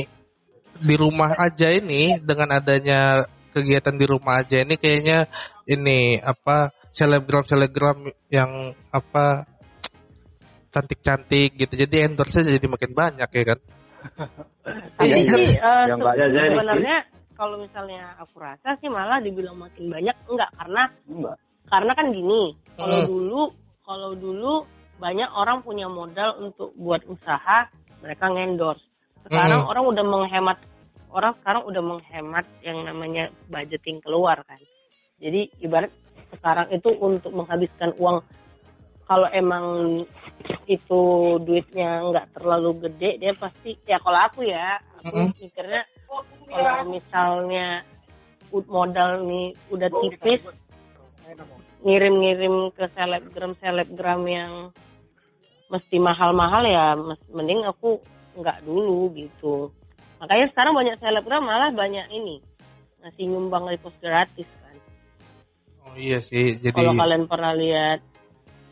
[0.84, 3.24] di rumah aja ini dengan adanya
[3.54, 5.30] kegiatan di rumah aja ini kayaknya
[5.70, 7.98] ini apa selebgram selebgram
[8.30, 9.50] yang apa
[10.70, 13.60] cantik-cantik gitu jadi endorse jadi makin banyak ya kan
[14.98, 15.86] tapi Iya, sih iya.
[15.90, 16.50] eh, sih.
[16.54, 16.98] sebenarnya
[17.34, 21.38] kalau misalnya aku rasa sih malah dibilang makin banyak enggak karena Enggak.
[21.70, 22.44] karena kan gini
[22.78, 23.08] kalau Hmm.
[23.10, 23.42] dulu
[23.84, 24.54] kalau dulu
[24.98, 27.70] banyak orang punya modal untuk buat usaha
[28.02, 28.86] mereka ngendorse
[29.30, 29.72] sekarang Hmm.
[29.74, 30.58] orang udah menghemat
[31.14, 34.62] orang sekarang udah menghemat yang namanya budgeting keluar kan
[35.22, 35.94] jadi ibarat
[36.40, 38.24] sekarang itu untuk menghabiskan uang.
[39.04, 40.00] Kalau emang
[40.68, 41.02] itu
[41.44, 45.32] duitnya nggak terlalu gede dia pasti ya kalau aku ya aku Mm-mm.
[45.40, 45.84] mikirnya
[46.48, 47.68] kalau misalnya
[48.54, 50.42] modal nih udah tipis
[51.84, 54.72] ngirim-ngirim ke selebgram selebgram yang
[55.68, 56.96] mesti mahal-mahal ya
[57.34, 58.00] mending aku
[58.40, 59.74] nggak dulu gitu.
[60.22, 62.40] Makanya sekarang banyak selebgram malah banyak ini
[63.04, 64.48] ngasih nyumbang repost gratis
[65.94, 68.00] oh iya sih jadi kalau kalian pernah lihat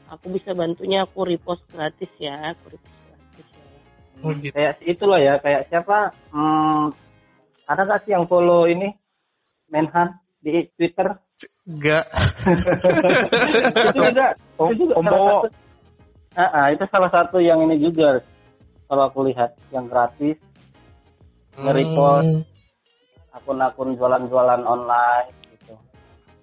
[0.09, 3.69] aku bisa bantunya aku repost gratis ya aku repost gratis ya.
[4.21, 4.53] Oh, gitu.
[4.53, 6.13] Kayak itulah ya, kayak siapa?
[6.29, 6.93] Hmm,
[7.65, 8.93] ada nggak sih yang follow ini
[9.71, 11.15] Menhan di Twitter?
[11.61, 12.05] enggak
[13.81, 15.47] itu juga, itu juga Om salah satu.
[16.37, 18.21] Ah, ah, itu salah satu yang ini juga
[18.85, 20.37] kalau aku lihat yang gratis
[21.57, 22.43] nge-repost Hmm.
[23.31, 25.40] akun-akun jualan-jualan online.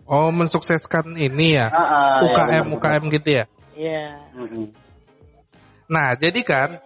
[0.09, 2.75] Oh mensukseskan ini ya ah, ya, UKM benar-benar.
[2.75, 3.45] UKM gitu ya
[3.79, 4.35] Iya.
[4.35, 4.75] Mm-mm.
[5.87, 6.83] Nah, jadi kan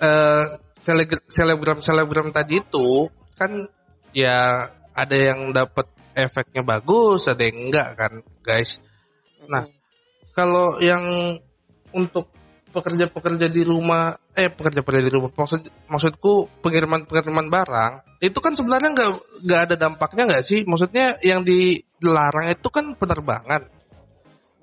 [0.00, 0.44] eh
[0.80, 3.68] seleb- selebgram-selebgram tadi itu kan
[4.16, 8.80] ya ada yang dapat efeknya bagus, ada yang enggak kan, guys.
[9.46, 9.68] Nah,
[10.32, 11.36] kalau yang
[11.92, 12.32] untuk
[12.72, 19.10] pekerja-pekerja di rumah, eh pekerja-pekerja di rumah, maksud maksudku pengiriman-pengiriman barang itu kan sebenarnya nggak
[19.46, 20.64] nggak ada dampaknya nggak sih?
[20.64, 21.44] Maksudnya yang
[22.00, 23.68] dilarang itu kan penerbangan.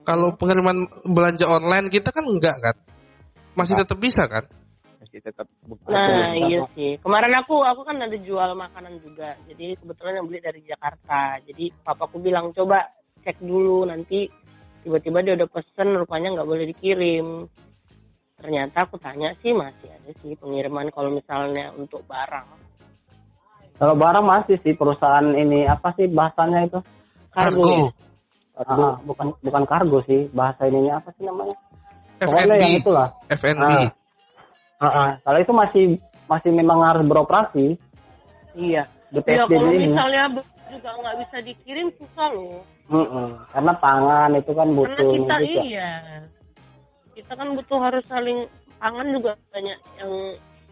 [0.02, 2.76] Kalau pengiriman belanja online kita kan enggak kan?
[3.54, 4.50] Masih tetap bisa kan?
[5.04, 5.93] Masih tetap buka.
[5.93, 6.97] Nah iya sih.
[6.97, 9.38] Kemarin aku aku kan ada jual makanan juga.
[9.45, 11.38] Jadi kebetulan yang beli dari Jakarta.
[11.45, 12.88] Jadi papaku bilang coba
[13.21, 14.26] cek dulu nanti
[14.82, 17.45] tiba-tiba dia udah pesen rupanya nggak boleh dikirim.
[18.38, 22.47] Ternyata aku tanya sih masih ada sih pengiriman kalau misalnya untuk barang.
[23.78, 26.80] Kalau barang masih sih perusahaan ini apa sih bahasanya itu?
[27.38, 27.93] Kargo.
[28.58, 28.89] Kargo, ya?
[28.89, 31.54] Ah, bukan bukan kargo sih bahasa ininya apa sih namanya?
[32.17, 33.08] Pokoknya FNB, yang itulah.
[33.30, 33.62] FNB.
[33.62, 33.89] Ah.
[34.82, 35.10] Ah, ah.
[35.21, 35.84] Kalau itu masih
[36.26, 37.78] masih memang harus beroperasi
[38.58, 38.89] Iya.
[39.13, 39.93] di Ya kalau ini.
[39.93, 40.23] misalnya
[40.67, 42.60] juga nggak bisa dikirim susah loh.
[42.89, 43.38] Mm-mm.
[43.54, 45.62] Karena pangan itu kan Karena butuh kita ini juga.
[45.63, 45.91] iya.
[47.13, 48.39] Kita kan butuh harus saling
[48.82, 50.12] pangan juga banyak yang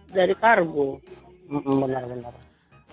[0.10, 0.98] dari kargo.
[1.46, 2.34] Mm-mm, benar-benar.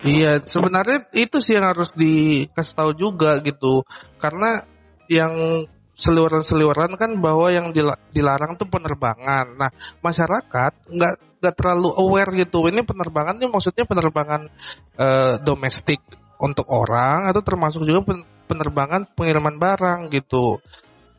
[0.03, 3.87] Iya, sebenarnya itu sih yang harus dikasih tahu juga gitu.
[4.19, 4.63] Karena
[5.07, 5.63] yang
[5.95, 9.55] seliweran-seliweran kan bahwa yang dila- dilarang tuh penerbangan.
[9.55, 9.71] Nah,
[10.03, 12.67] masyarakat nggak nggak terlalu aware gitu.
[12.67, 14.51] Ini penerbangan ini maksudnya penerbangan
[14.99, 15.99] eh, domestik
[16.39, 20.59] untuk orang atau termasuk juga pen- penerbangan pengiriman barang gitu.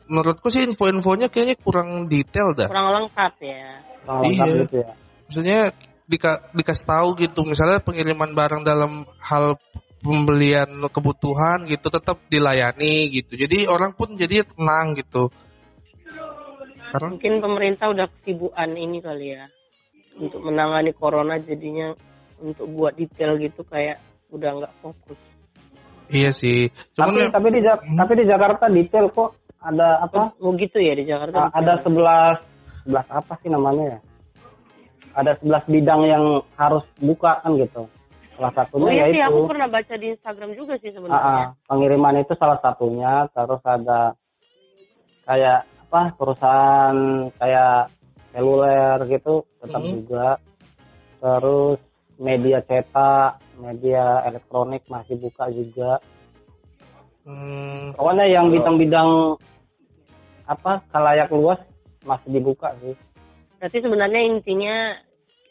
[0.05, 2.69] Menurutku sih info-infonya kayaknya kurang detail dah.
[2.69, 4.61] kurang lengkap ya Kurang lengkap Iya.
[4.69, 4.91] gitu ya.
[5.25, 5.59] Maksudnya
[6.05, 9.57] dika- dikasih tahu gitu, misalnya pengiriman barang dalam hal
[9.99, 13.33] pembelian kebutuhan gitu tetap dilayani gitu.
[13.33, 15.33] Jadi orang pun jadi tenang gitu.
[16.93, 19.49] Karena mungkin pemerintah udah kesibukan ini kali ya
[20.15, 21.91] untuk menangani corona jadinya
[22.39, 23.99] untuk buat detail gitu kayak
[24.31, 25.19] udah nggak fokus
[26.07, 26.69] iya sih.
[26.95, 27.97] Cuman Tapi ya- tapi di Hmm.
[27.99, 30.37] tapi di Jakarta detail kok ada apa?
[30.39, 32.37] oh gitu ya di Jakarta ada sebelas
[32.85, 33.99] sebelas apa sih namanya ya?
[35.15, 36.25] Ada sebelas bidang yang
[36.59, 37.87] harus buka kan gitu.
[38.35, 40.95] Salah oh satunya iya sih yaitu aku pernah baca di Instagram juga sih Ah, ah,
[40.99, 43.13] sebenarnya pengiriman itu salah satunya.
[43.31, 44.01] Terus ada
[45.23, 46.97] kayak apa perusahaan
[47.39, 47.95] kayak
[48.35, 49.91] seluler gitu tetap Mhm.
[49.95, 50.27] juga.
[51.23, 51.79] Terus
[52.15, 56.03] media cetak, media elektronik masih buka juga.
[57.23, 59.39] hmm, Pokoknya yang bidang-bidang
[60.45, 61.57] apa kalayak luas
[62.03, 62.93] masih dibuka sih.
[63.55, 64.93] berarti sebenarnya intinya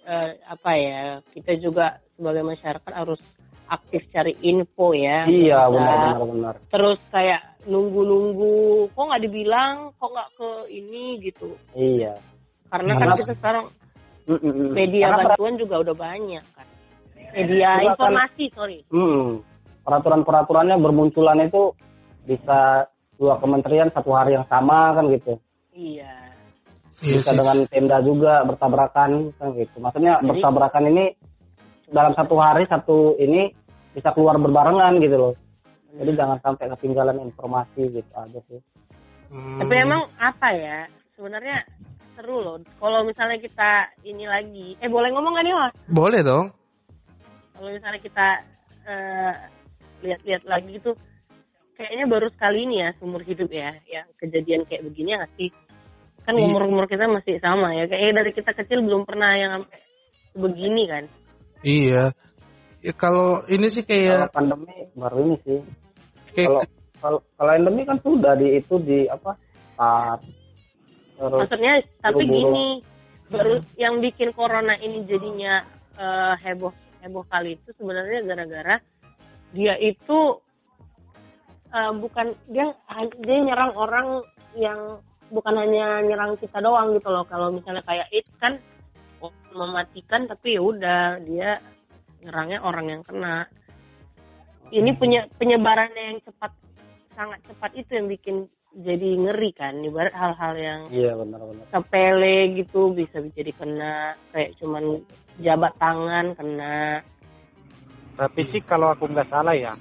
[0.05, 3.21] eh, apa ya kita juga sebagai masyarakat harus
[3.65, 6.55] aktif cari info ya Iya Nggak benar benar benar.
[6.69, 8.55] terus kayak nunggu-nunggu
[8.91, 12.21] kok nggak dibilang kok nggak ke ini gitu Iya.
[12.69, 13.67] karena kan kita sekarang
[14.25, 14.71] Mm, mm, mm.
[14.73, 16.67] media Karena bantuan juga udah banyak kan
[17.31, 18.79] media Juga kan- informasi sorry
[19.83, 21.77] peraturan-peraturannya bermunculan itu
[22.23, 25.37] bisa dua kementerian satu hari yang sama kan gitu.
[25.71, 26.24] iya
[27.03, 27.39] iya Bisa sih.
[27.39, 29.77] dengan tenda juga bertabrakan kan gitu.
[29.81, 31.05] Maksudnya Jadi- bertabrakan ini
[31.91, 33.51] dalam satu hari satu ini
[33.91, 35.35] bisa keluar berbarengan gitu loh.
[35.95, 38.59] Jadi jangan sampai ketinggalan informasi gitu aja sih.
[39.31, 40.79] Hmm, tapi emang apa ya
[41.15, 41.63] sebenarnya
[42.15, 46.47] seru loh kalau misalnya kita ini lagi eh boleh ngomong gak nih mas boleh dong.
[47.55, 48.29] kalau misalnya kita
[48.87, 49.35] eh,
[50.07, 50.95] lihat-lihat lagi gitu
[51.75, 55.51] kayaknya baru sekali ini ya seumur hidup ya yang kejadian kayak begini ya nggak sih
[56.25, 56.45] kan Iya.
[56.49, 59.79] umur umur kita masih sama ya kayak dari kita kecil belum pernah yang sampai
[60.35, 61.05] begini kan
[61.65, 62.13] Iya.
[62.85, 65.61] Ya, kalau ini sih Kalau kayak pandemi baru ini sih.
[66.37, 66.61] kayak Kalau
[67.01, 69.33] kalau kalau endemi kan sudah di itu di apa?
[69.77, 70.25] SARS.
[71.17, 72.37] Terus maksudnya tapi buru-buru.
[72.37, 72.67] gini
[73.33, 75.65] baru yang bikin corona ini jadinya
[75.97, 78.77] eh, heboh heboh kali itu sebenarnya gara-gara
[79.57, 80.19] dia itu
[81.73, 82.69] eh, bukan dia
[83.25, 84.21] dia nyerang orang
[84.61, 85.01] yang
[85.33, 87.25] bukan hanya nyerang kita doang gitu loh.
[87.29, 88.61] Kalau misalnya kayak it kan
[89.25, 91.61] oh, mematikan tapi ya udah dia
[92.25, 93.49] nyerangnya orang yang kena.
[94.73, 96.53] Ini punya penyebarannya yang cepat
[97.15, 98.37] sangat cepat itu yang bikin
[98.75, 99.75] jadi ngeri kan.
[99.85, 101.65] Ibarat hal-hal yang iya benar-benar.
[101.71, 104.19] sepele gitu bisa jadi kena.
[104.35, 105.05] Kayak cuman
[105.39, 107.05] jabat tangan kena.
[108.15, 109.75] Tapi sih kalau aku nggak salah ya,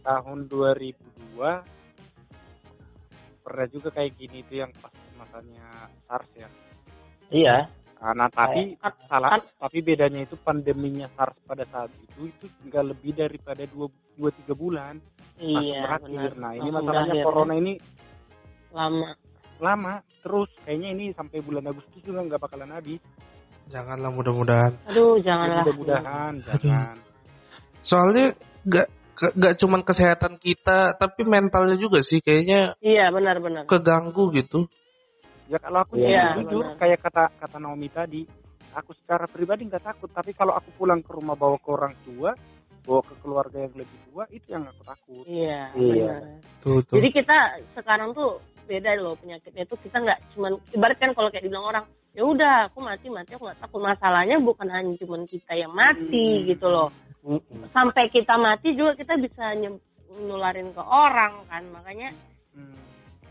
[0.00, 1.75] tahun 2002
[3.46, 6.48] pernah juga kayak gini tuh yang pas masanya SARS ya.
[7.30, 7.56] Iya.
[7.96, 12.84] Nah, tapi Kan- salah, kan- tapi bedanya itu pandeminya SARS pada saat itu itu nggak
[12.90, 13.86] lebih daripada dua
[14.18, 14.98] dua tiga bulan
[15.38, 16.10] iya berakhir.
[16.10, 17.26] benar Nah ini Langsung masalahnya berakhir.
[17.30, 17.72] corona ini
[18.72, 19.08] lama
[19.56, 23.00] lama terus kayaknya ini sampai bulan Agustus juga nggak bakalan habis.
[23.66, 24.72] janganlah mudah-mudahan.
[24.86, 26.96] aduh janganlah Mudah-mudahan jangan.
[27.80, 28.26] Soalnya
[28.62, 34.68] nggak nggak cuman kesehatan kita tapi mentalnya juga sih kayaknya iya benar-benar keganggu gitu.
[35.46, 36.10] Ya kalau aku sih
[36.42, 36.78] jujur benar.
[36.78, 38.26] kayak kata kata Naomi tadi,
[38.74, 40.10] aku secara pribadi nggak takut.
[40.10, 42.34] Tapi kalau aku pulang ke rumah bawa ke orang tua,
[42.82, 45.22] bawa ke keluarga yang lebih tua, itu yang aku takut.
[45.30, 46.18] iya Iya.
[46.18, 46.22] benar
[46.66, 46.98] Tuh tuh.
[46.98, 47.38] jadi kita
[47.78, 51.84] sekarang tuh beda loh penyakitnya itu kita nggak cuman ibarat kan kalau kayak dibilang orang
[52.10, 56.42] ya udah aku mati mati aku nggak takut masalahnya bukan hanya cuman kita yang mati
[56.42, 56.90] gitu loh
[57.26, 57.66] Mm-mm.
[57.70, 59.82] sampai kita mati juga kita bisa nye-
[60.16, 62.14] nularin ke orang kan makanya
[62.54, 62.72] Hmm.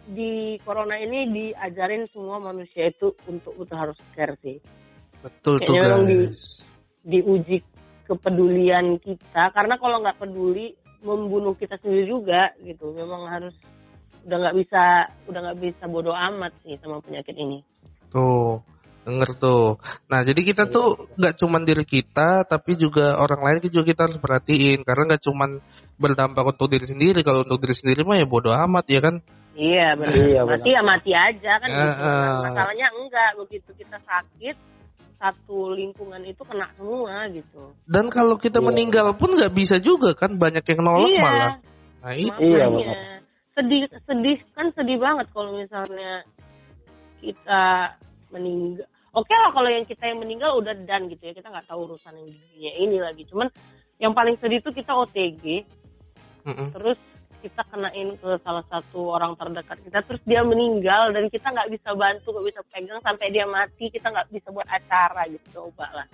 [0.06, 4.60] di corona ini diajarin semua manusia itu untuk betul harus care sih
[5.24, 6.46] Betul tuh Kayaknya memang di- guys.
[7.02, 7.58] diuji
[8.06, 13.56] kepedulian kita karena kalau nggak peduli membunuh kita sendiri juga gitu memang harus
[14.22, 14.84] udah nggak bisa
[15.26, 17.66] udah nggak bisa bodoh amat sih sama penyakit ini
[18.10, 18.62] Tuh,
[19.06, 19.78] denger tuh.
[20.10, 24.18] Nah, jadi kita tuh nggak cuman diri kita, tapi juga orang lain juga kita harus
[24.18, 24.82] perhatiin.
[24.82, 25.62] Karena nggak cuman
[26.02, 27.22] berdampak untuk diri sendiri.
[27.22, 29.22] Kalau untuk diri sendiri mah ya bodo amat ya kan.
[29.56, 31.70] iya benar Iya, mati ya mati aja kan.
[31.72, 34.56] Nah, masalahnya enggak begitu kita sakit
[35.16, 38.68] satu lingkungan itu kena semua gitu Dan kalau kita Iya.
[38.68, 40.36] meninggal pun nggak bisa juga kan.
[40.36, 41.54] Banyak yang nolong iya malah.
[42.04, 42.52] Nah itu.
[42.52, 42.68] Iya,
[43.56, 46.28] sedih sedih kan sedih banget kalau misalnya
[47.24, 47.96] kita
[48.36, 48.84] meninggal
[49.16, 52.14] oke lah kalau yang kita yang meninggal udah dan gitu ya kita nggak tahu urusan
[52.20, 53.48] yang di dunia ini lagi cuman
[53.98, 55.64] yang paling sedih itu kita OTG
[56.46, 56.68] Mm-mm.
[56.76, 57.00] terus
[57.40, 61.96] kita kenain ke salah satu orang terdekat kita terus dia meninggal dan kita nggak bisa
[61.96, 66.08] bantu nggak bisa pegang sampai dia mati kita nggak bisa buat acara gitu coba lah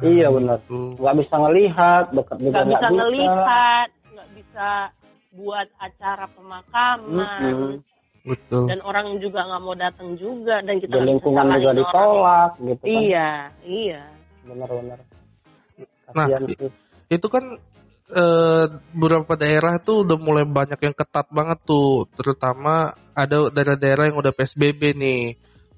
[0.00, 0.64] Iya benar.
[0.64, 0.96] Gitu.
[0.96, 4.68] Nggak bisa ngelihat, dekat juga nggak bisa nggak ngelihat nggak bisa
[5.34, 7.72] buat acara pemakaman Mm-mm.
[8.24, 8.64] Betul.
[8.66, 11.76] dan orang juga nggak mau datang juga dan kita bisa lingkungan juga orang.
[11.76, 12.88] ditolak gitu kan.
[12.96, 13.30] iya
[13.62, 14.02] iya
[14.42, 14.98] Benar-benar.
[16.10, 16.70] Nah, Kasihan i- sih.
[17.10, 17.44] Itu kan
[18.06, 24.18] eh, beberapa daerah tuh udah mulai banyak yang ketat banget tuh, terutama ada daerah-daerah yang
[24.18, 25.22] udah PSBB nih.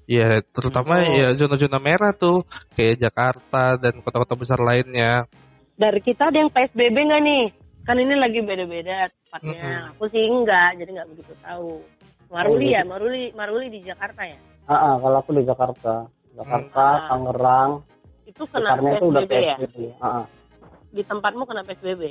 [0.03, 1.15] Ya, terutama Oh.
[1.15, 2.43] ya zona-zona merah tuh,
[2.73, 5.27] kayak Jakarta dan kota-kota besar lainnya.
[5.73, 7.43] dari kita ada yang PSBB nggak nih
[7.85, 9.89] kan ini lagi beda-beda tempatnya Mm-mm.
[9.93, 11.85] aku sih enggak jadi nggak begitu tahu
[12.27, 16.85] Maruli Oh, ya Maruli Maruli di Jakarta ya Ah, ah, kalau aku di Jakarta, Jakarta,
[16.85, 17.07] Hmm.
[17.07, 17.71] Tangerang,
[18.27, 19.77] itu kena sekitarnya itu udah PSBB ya PSBB.
[19.97, 20.25] Ah, ah.
[20.91, 22.03] di tempatmu kena PSBB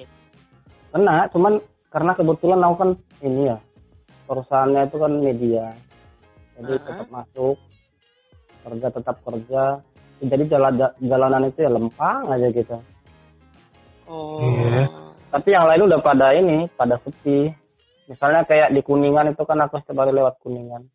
[0.88, 1.52] Kena, cuman
[1.92, 2.90] karena kebetulan aku kan
[3.20, 3.58] ini ya,
[4.24, 5.64] perusahaannya itu kan media,
[6.56, 6.80] jadi Ah.
[6.80, 7.56] tetap masuk,
[8.64, 9.62] kerja tetap kerja,
[10.18, 12.76] jadi jalan jalanan itu ya lempang aja gitu.
[14.08, 14.88] oh Iya.
[15.28, 17.52] Tapi yang lain udah pada ini, pada sepi.
[18.06, 20.86] Misalnya kayak di Kuningan itu kan aku setiap hari lewat Kuningan.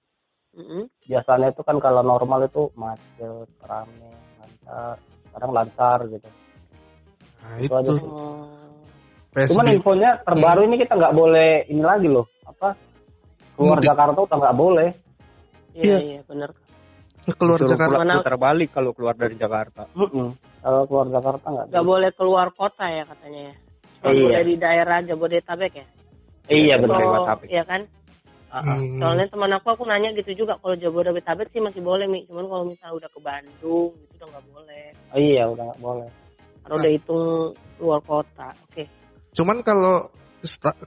[0.52, 0.88] Mm-mm.
[1.04, 4.96] Biasanya itu kan kalau normal itu macet, rame, lancar.
[5.28, 6.28] Sekarang lancar gitu.
[7.42, 8.06] Nah, Itu itu aja sih.
[8.06, 8.48] Oh.
[9.32, 12.28] Cuman infonya terbaru ini kita nggak boleh ini lagi loh.
[12.44, 12.76] Apa?
[13.56, 13.88] Keluar Mudik.
[13.88, 14.90] Jakarta udah nggak boleh.
[15.72, 16.00] iya Iya.
[16.04, 16.52] iya benar
[17.32, 17.94] keluar Disuruh Jakarta.
[17.96, 19.82] pulang Mana- putar balik kalau keluar dari Jakarta.
[19.96, 20.28] Mm-mm.
[20.60, 22.10] Kalau keluar Jakarta nggak nggak boleh.
[22.12, 23.56] keluar kota ya katanya ya
[24.02, 24.20] Cuma Iya.
[24.26, 25.86] boleh di daerah Jabodetabek ya
[26.50, 27.00] Iya Kalau- benar.
[27.02, 27.48] Jabodetabek.
[27.52, 27.82] iya kan.
[28.52, 29.00] Hmm.
[29.00, 32.64] soalnya teman aku aku nanya gitu juga kalau Jabodetabek sih masih boleh mi cuman kalau
[32.68, 34.86] misalnya udah ke Bandung itu udah nggak boleh
[35.16, 36.10] Oh, iya udah nggak boleh.
[36.60, 37.26] karena udah hitung
[37.80, 38.84] luar kota oke
[39.32, 40.12] Cuman kalau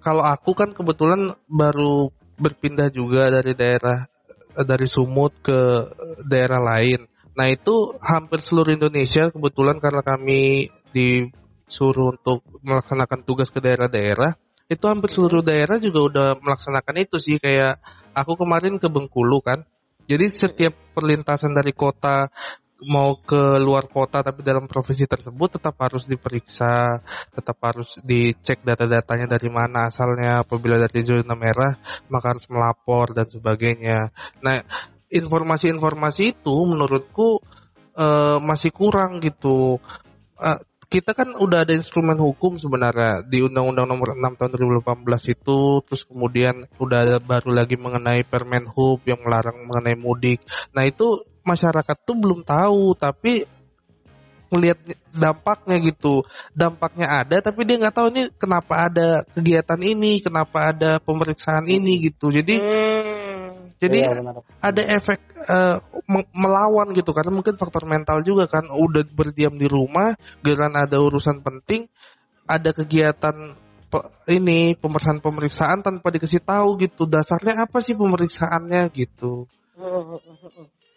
[0.04, 4.12] kalau aku kan kebetulan baru berpindah juga dari daerah
[4.60, 5.88] dari Sumut ke
[6.28, 7.08] daerah lain.
[7.32, 14.36] Nah itu hampir seluruh Indonesia kebetulan karena kami disuruh untuk melaksanakan tugas ke daerah-daerah,
[14.68, 17.80] itu hampir seluruh daerah juga udah melaksanakan itu sih kayak
[18.16, 19.60] aku kemarin ke Bengkulu kan.
[20.04, 22.28] Jadi setiap perlintasan dari kota
[22.84, 27.00] mau ke luar kota tapi dalam provinsi tersebut tetap harus diperiksa
[27.32, 31.72] tetap harus dicek data-datanya dari mana asalnya apabila dari zona merah
[32.12, 34.12] maka harus melapor dan sebagainya
[34.44, 34.60] nah
[35.08, 37.40] informasi-informasi itu menurutku
[37.96, 39.80] eh, masih kurang gitu
[40.34, 43.24] Eh, kita kan udah ada instrumen hukum sebenarnya.
[43.24, 44.50] Di Undang-Undang Nomor 6 Tahun
[44.82, 50.44] 2018 itu terus kemudian udah ada baru lagi mengenai Permen Hub yang melarang mengenai mudik.
[50.72, 53.44] Nah itu masyarakat tuh belum tahu tapi
[54.52, 54.78] melihat
[55.10, 56.22] dampaknya gitu.
[56.54, 62.10] Dampaknya ada tapi dia nggak tahu ini kenapa ada kegiatan ini kenapa ada pemeriksaan ini
[62.10, 62.30] gitu.
[62.30, 63.13] Jadi Hmm.
[63.82, 64.34] Jadi Iya, benar.
[64.62, 65.20] ada efek
[66.08, 71.00] me- melawan gitu karena mungkin faktor mental juga kan udah berdiam di rumah giliran ada
[71.00, 71.90] urusan penting
[72.44, 73.56] ada kegiatan
[73.88, 79.48] pe- ini pemeriksaan pemeriksaan tanpa dikasih tahu gitu dasarnya apa sih pemeriksaannya gitu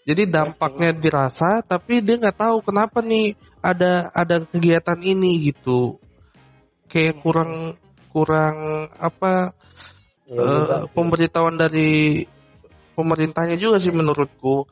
[0.08, 6.00] jadi dampaknya dirasa tapi dia nggak tahu kenapa nih ada ada kegiatan ini gitu
[6.88, 7.76] kayak kurang
[8.12, 9.52] kurang apa
[10.28, 10.92] juga sih.
[10.96, 12.24] pemberitahuan dari
[12.98, 14.66] pemerintahnya juga sih menurutku.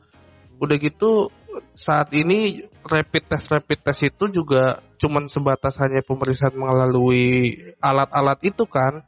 [0.58, 1.30] Udah gitu
[1.78, 8.66] saat ini rapid test rapid test itu juga cuman sebatas hanya pemeriksaan melalui alat-alat itu
[8.66, 9.06] kan.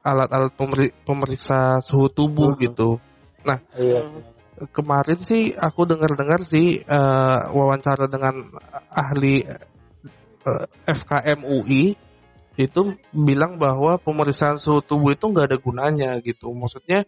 [0.00, 2.60] Alat-alat pemeri- pemeriksa suhu tubuh Mhm.
[2.64, 2.90] gitu.
[3.76, 4.00] Iya.
[4.72, 8.48] Kemarin sih aku dengar-dengar sih eh, wawancara dengan
[8.88, 11.96] ahli eh, FKM UI
[12.60, 12.80] itu
[13.12, 16.52] bilang bahwa pemeriksaan suhu tubuh itu nggak ada gunanya gitu.
[16.52, 17.04] Maksudnya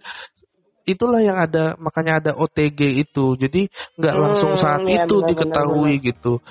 [0.85, 3.35] itulah yang ada makanya ada OTG itu.
[3.35, 6.43] Jadi nggak Hmm, langsung saat iya, itu benar, diketahui gitu.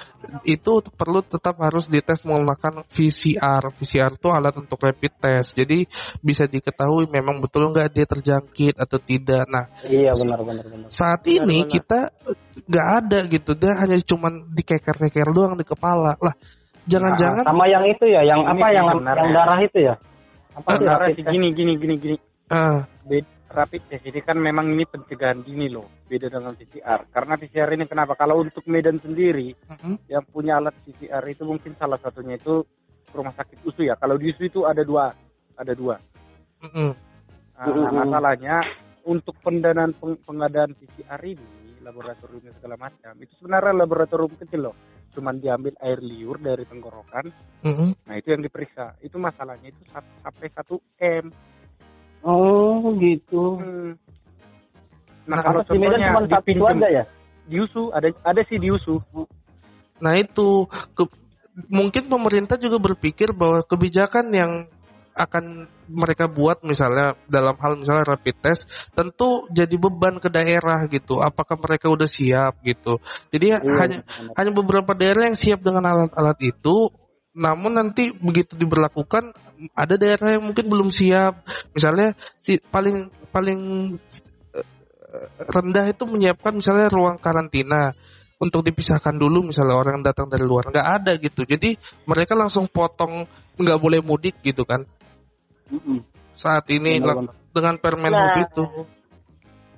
[0.44, 3.74] Itu perlu tetap harus dites menggunakan VCR.
[3.74, 5.58] VCR itu alat untuk rapid test.
[5.58, 5.84] Jadi
[6.22, 9.44] bisa diketahui memang betul nggak dia terjangkit atau tidak.
[9.50, 10.88] Nah Iya benar benar benar.
[10.90, 11.68] saat ini Benar-benar.
[11.68, 12.00] kita
[12.68, 13.52] nggak ada gitu.
[13.58, 16.16] Dia hanya cuman dikeker-keker doang di kepala.
[16.18, 16.36] Lah
[16.86, 19.22] jangan-jangan Nah, sama yang itu ya, yang Ini apa yang sebenarnya.
[19.22, 19.96] yang darah itu ya?
[20.52, 22.16] Apa Sebenarnya rapid sih gini gini gini gini.
[22.52, 27.12] eh, Bed- rapid test ini kan memang ini pencegahan dini loh, beda dengan PCR.
[27.12, 28.16] Karena PCR ini kenapa?
[28.16, 30.08] Kalau untuk Medan sendiri mm-mm.
[30.08, 32.64] yang punya alat PCR itu mungkin salah satunya itu
[33.12, 34.00] rumah sakit USU ya.
[34.00, 35.12] Kalau di USU itu ada dua,
[35.60, 36.00] ada dua.
[36.64, 36.92] Mm-mm.
[37.62, 38.56] Nah, nah, masalahnya
[39.06, 44.76] untuk pendanaan peng- pengadaan PCR ini laboratoriumnya segala macam itu sebenarnya laboratorium kecil loh
[45.12, 47.34] cuman diambil air liur dari tenggorokan
[47.66, 47.90] Mm-mm.
[48.06, 50.62] nah itu yang diperiksa itu masalahnya itu sampai 1
[51.02, 51.26] m
[52.22, 53.58] Oh gitu.
[53.58, 53.92] Hmm.
[55.26, 57.04] Nah, nah, kalau di Medan cuma satu aja ya?
[57.52, 59.02] di USU ada ada sih di USU
[60.02, 60.66] Nah itu
[60.98, 61.14] ke-
[61.70, 64.52] mungkin pemerintah juga berpikir bahwa kebijakan yang
[65.12, 68.64] akan mereka buat misalnya dalam hal misalnya rapid test
[68.96, 71.20] tentu jadi beban ke daerah gitu.
[71.20, 72.98] Apakah mereka udah siap gitu?
[73.28, 74.34] Jadi Iya, hanya benar.
[74.40, 76.90] hanya beberapa daerah yang siap dengan alat-alat itu.
[77.32, 79.32] Namun nanti begitu diberlakukan
[79.78, 81.46] ada daerah yang mungkin belum siap.
[81.72, 83.60] Misalnya si paling paling
[84.56, 84.66] eh,
[85.40, 87.96] rendah itu menyiapkan misalnya ruang karantina
[88.42, 90.74] untuk dipisahkan dulu misalnya orang yang datang dari luar.
[90.74, 91.46] Nggak ada gitu.
[91.46, 91.78] Jadi
[92.10, 94.84] mereka langsung potong nggak boleh mudik gitu kan.
[96.34, 98.66] Saat ini Benar, dengan permen Nah, itu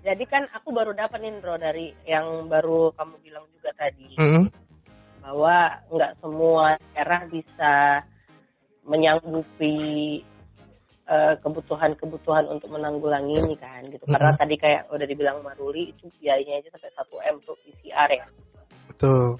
[0.03, 4.19] Jadi kan aku baru dapat nih Bro dari yang baru kamu bilang juga tadi.
[4.19, 4.51] Mm-mm.
[5.23, 7.73] Bahwa nggak semua daerah bisa
[8.83, 9.75] menyanggupi
[11.07, 14.03] eh, kebutuhan-kebutuhan untuk menanggulangi ini kan gitu.
[14.03, 14.41] Karena Mm-mm.
[14.43, 18.25] tadi kayak udah dibilang Maruli itu biayanya aja sampai 1 M untuk PCR ya.
[18.91, 19.39] betul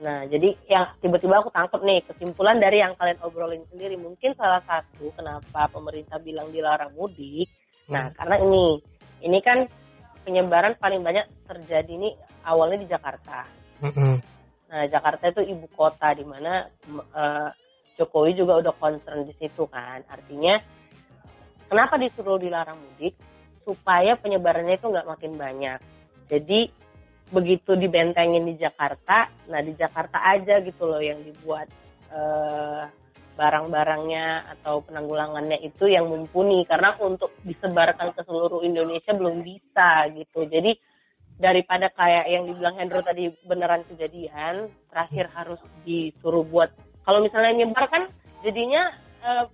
[0.00, 4.00] Nah, jadi yang tiba-tiba aku tangkap nih kesimpulan dari yang kalian obrolin sendiri.
[4.00, 7.52] Mungkin salah satu kenapa pemerintah bilang dilarang mudik.
[7.92, 8.80] Nah, karena ini,
[9.20, 9.68] ini kan
[10.24, 12.16] penyebaran paling banyak terjadi ini
[12.48, 13.44] awalnya di Jakarta.
[13.84, 14.16] Mm-mm.
[14.70, 17.50] Nah, Jakarta itu ibu kota di mana eh,
[17.98, 20.06] Jokowi juga udah concern di situ kan.
[20.06, 20.56] Artinya,
[21.66, 23.18] kenapa disuruh dilarang mudik?
[23.66, 25.78] Supaya penyebarannya itu nggak makin banyak.
[26.30, 26.70] Jadi
[27.30, 31.66] begitu dibentengin di Jakarta, nah di Jakarta aja gitu loh yang dibuat
[32.10, 32.84] eh,
[33.38, 40.46] barang-barangnya atau penanggulangannya itu yang mumpuni karena untuk disebarkan ke seluruh Indonesia belum bisa gitu.
[40.46, 40.76] Jadi
[41.40, 46.68] daripada kayak yang dibilang Hendro tadi beneran kejadian, terakhir harus disuruh buat
[47.02, 48.04] kalau misalnya nyebar kan
[48.44, 48.92] jadinya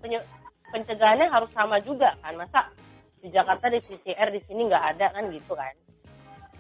[0.03, 0.27] penye-
[0.75, 2.69] pencegahannya harus sama juga kan masa
[3.23, 5.75] di Jakarta di PCR di sini nggak ada kan gitu kan?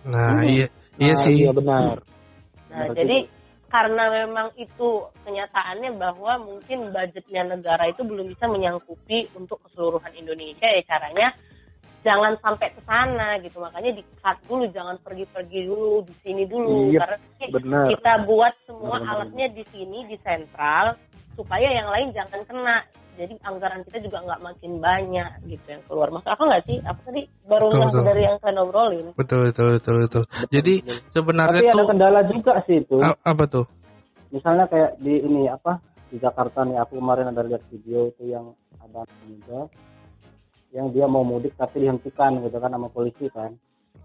[0.06, 0.46] Nah Hmm.
[0.46, 0.66] iya
[1.02, 1.34] iya Nah, sih.
[1.42, 1.98] iya benar.
[2.70, 3.18] Nah, Benar jadi
[3.66, 4.88] karena memang itu
[5.26, 11.34] kenyataannya bahwa mungkin budgetnya negara itu belum bisa menyangkupi untuk keseluruhan Indonesia ya caranya
[12.06, 13.58] jangan sampai ke sana gitu.
[13.58, 16.94] Makanya di cut dulu jangan pergi-pergi dulu di sini dulu.
[16.94, 17.18] Iya, karena
[17.50, 17.86] benar.
[17.90, 20.94] kita buat semua benar, alatnya di sini di sentral
[21.34, 22.78] supaya yang lain jangan kena.
[23.16, 26.12] Jadi anggaran kita juga nggak makin banyak gitu yang keluar.
[26.12, 26.78] Masuk akal nggak sih?
[26.84, 27.22] Apa tadi?
[27.48, 28.04] Baru Betul, betul.
[28.04, 29.06] dari yang kalian obrolin.
[29.16, 30.24] Betul betul betul betul.
[30.52, 30.74] Jadi
[31.10, 32.96] sebenarnya Tapi ada tuh kendala juga sih itu.
[33.00, 33.64] a- apa tuh?
[34.30, 35.80] Misalnya kayak di ini apa
[36.12, 38.52] di Jakarta nih aku kemarin ada lihat video itu yang
[38.84, 39.60] ada muda
[40.74, 43.54] yang dia mau mudik tapi dihentikan gitu kan sama polisi kan.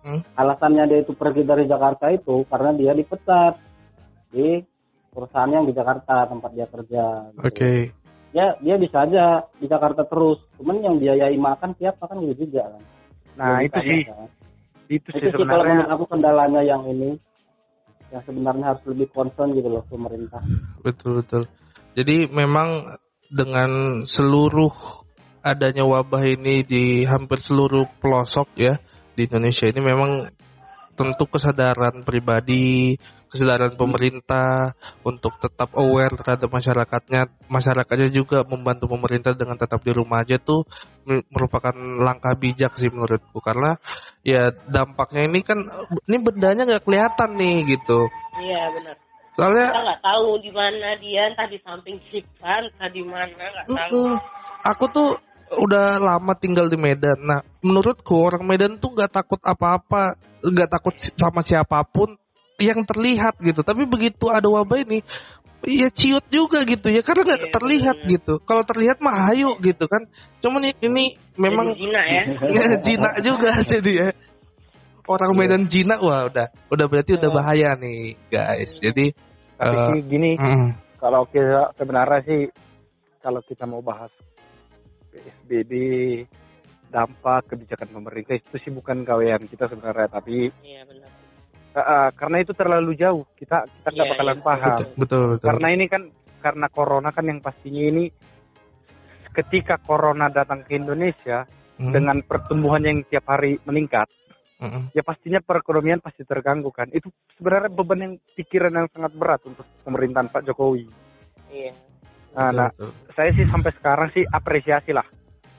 [0.01, 0.21] Hmm.
[0.33, 3.59] Alasannya dia itu pergi dari Jakarta itu karena dia dipecat
[4.33, 4.61] di
[5.11, 7.05] perusahaan yang di Jakarta tempat dia kerja.
[7.35, 7.41] gitu.
[7.41, 7.71] oke
[8.31, 10.39] Ya dia bisa aja di Jakarta terus.
[10.55, 12.83] Cuman yang biayai makan siapa kan gitu juga kan.
[13.31, 14.27] nah itu sih kan.
[14.91, 17.15] itu itu sih sih kalau sebenarnya menurut aku kendalanya yang ini
[18.11, 20.43] yang sebenarnya harus lebih concern gitu loh pemerintah.
[20.83, 21.47] betul betul
[21.95, 22.99] jadi memang
[23.31, 24.71] dengan seluruh
[25.41, 28.77] adanya wabah ini di hampir seluruh pelosok ya
[29.17, 30.29] di Indonesia ini memang
[30.91, 32.93] tentu kesadaran pribadi,
[33.25, 40.21] kesadaran pemerintah untuk tetap aware terhadap masyarakatnya, masyarakatnya juga membantu pemerintah dengan tetap di rumah
[40.21, 40.67] aja tuh
[41.09, 43.81] me- merupakan langkah bijak sih menurutku karena
[44.21, 45.65] ya dampaknya ini kan
[46.05, 48.05] ini bendanya nggak kelihatan nih gitu.
[48.37, 48.95] iya benar
[49.31, 53.67] Soalnya kita nggak tahu di mana dia entah di samping kita entah di mana nggak
[53.71, 54.19] tahu Mm-mm.
[54.61, 55.17] Aku tuh
[55.51, 57.19] udah lama tinggal di Medan.
[57.19, 62.15] Nah, menurutku orang Medan tuh nggak takut apa-apa, nggak takut sama siapa pun
[62.61, 63.65] yang terlihat gitu.
[63.65, 65.03] Tapi begitu ada wabah ini,
[65.67, 68.33] ya ciut juga gitu ya, karena nggak Iya, terlihat gitu.
[68.47, 70.07] Kalau terlihat mah hayu gitu kan.
[70.39, 72.23] Cuman ini memang Jadi Cina ya
[72.79, 74.09] jinak juga jadi ya.
[75.09, 78.79] Orang Medan jinak wah udah udah berarti udah bahaya nih guys.
[78.79, 79.11] Jadi
[79.61, 82.41] tapi sih gini mm, kalau kita sebenarnya sih
[83.21, 84.09] kalau kita mau bahas
[85.11, 85.71] PSBB
[86.91, 91.07] dampak kebijakan pemerintah itu sih bukan gawean kita sebenarnya tapi iya benar.
[91.71, 93.23] Eh, karena itu terlalu jauh.
[93.31, 94.43] Kita kita nggak Iya, bakalan iya.
[94.43, 94.75] paham.
[94.75, 95.45] Betul betul betul.
[95.47, 96.03] karena ini kan
[96.43, 98.05] karena corona kan yang pastinya ini
[99.31, 101.47] ketika corona datang ke Indonesia
[101.81, 104.05] Mm, dengan pertumbuhan yang tiap hari meningkat
[104.61, 106.85] mm, ya pastinya perekonomian pasti terganggu kan.
[106.93, 107.09] Itu
[107.41, 110.85] sebenarnya beban yang pikiran yang sangat berat untuk pemerintahan Pak Jokowi.
[111.49, 111.73] Iya
[112.31, 112.69] nah, nah
[113.11, 115.05] saya sih sampai sekarang sih apresiasi lah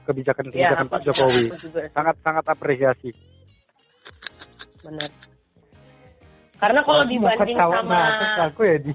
[0.03, 1.45] kebijakan-kebijakan Iya, Pak Jokowi.
[1.95, 3.11] Sangat-sangat apresiasi.
[4.83, 5.11] benar.
[6.59, 8.01] Karena kalau dibanding sama
[8.47, 8.93] aku ya di.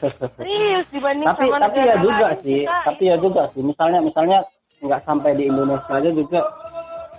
[0.00, 3.98] serius dibanding tapi sama tapi ya juga lain, sih kita tapi ya juga sih misalnya
[4.00, 4.38] misalnya
[4.80, 6.40] nggak sampai di Indonesia aja juga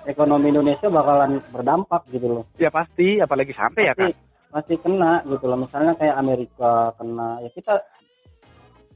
[0.09, 4.17] ekonomi Indonesia bakalan berdampak gitu loh Ya pasti, apalagi sampai ya pasti kan.
[4.49, 7.73] pasti kena gitu loh misalnya kayak Amerika kena ya kita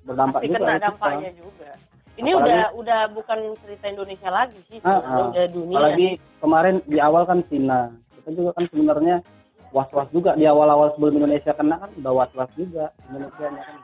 [0.05, 1.31] berdampak pasti juga kena kita.
[1.35, 1.69] juga.
[2.15, 5.27] Ini Apalagi- udah udah bukan cerita Indonesia lagi sih, udah, ah.
[5.35, 5.75] udah dunia.
[5.75, 7.91] apalagi kemarin di awal kan Cina
[8.23, 9.15] kita juga kan sebenarnya
[9.75, 13.77] was-was juga di awal-awal sebelum Indonesia kena kan udah was-was juga Indonesia kan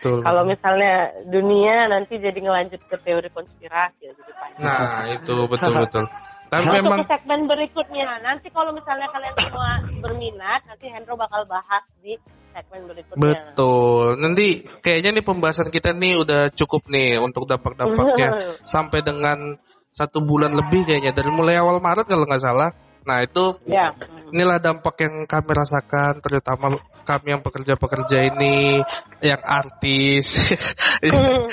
[0.00, 0.24] Betul.
[0.24, 4.64] Kalau misalnya dunia nanti jadi ngelanjut ke teori konspirasi ya jadi panjang.
[4.64, 6.04] Nah, itu betul betul.
[6.50, 9.70] Tapi Untuk memang ke segmen berikutnya, nanti kalau misalnya kalian semua
[10.02, 12.18] berminat, nanti Hendro bakal bahas di
[12.50, 13.22] segmen berikutnya.
[13.22, 14.18] betul.
[14.18, 14.46] Nanti
[14.82, 18.28] kayaknya nih pembahasan kita nih udah cukup nih untuk dampak-dampaknya
[18.66, 19.54] sampai dengan
[19.94, 22.70] satu bulan lebih kayaknya dari mulai awal Maret kalau nggak salah.
[23.06, 23.94] Nah itu Ya.
[24.34, 28.76] inilah dampak yang kami rasakan terutama kami yang pekerja-pekerja ini
[29.24, 30.52] yang artis
[31.06, 31.46] yang,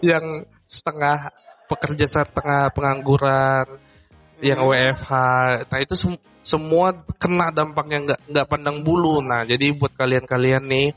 [0.00, 0.24] yang
[0.64, 1.28] setengah
[1.68, 3.87] pekerja setengah pengangguran
[4.40, 5.10] yang WFH
[5.66, 9.20] nah itu sem- semua kena dampaknya nggak nggak pandang bulu.
[9.20, 10.88] Nah jadi buat kalian-kalian nih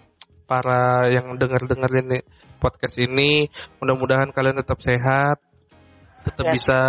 [0.47, 2.23] para yang dengar-dengerin
[2.63, 3.51] podcast ini
[3.83, 5.43] mudah-mudahan kalian tetap sehat
[6.21, 6.53] tetap Ya.
[6.53, 6.79] bisa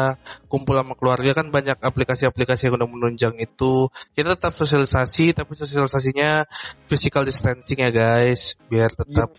[0.46, 1.32] kumpul sama keluarga.
[1.32, 3.88] Kan banyak aplikasi-aplikasi yang udah menunjang itu.
[4.12, 6.44] Kita tetap sosialisasi tapi sosialisasinya
[6.84, 8.60] physical distancing ya guys.
[8.68, 9.32] Biar tetap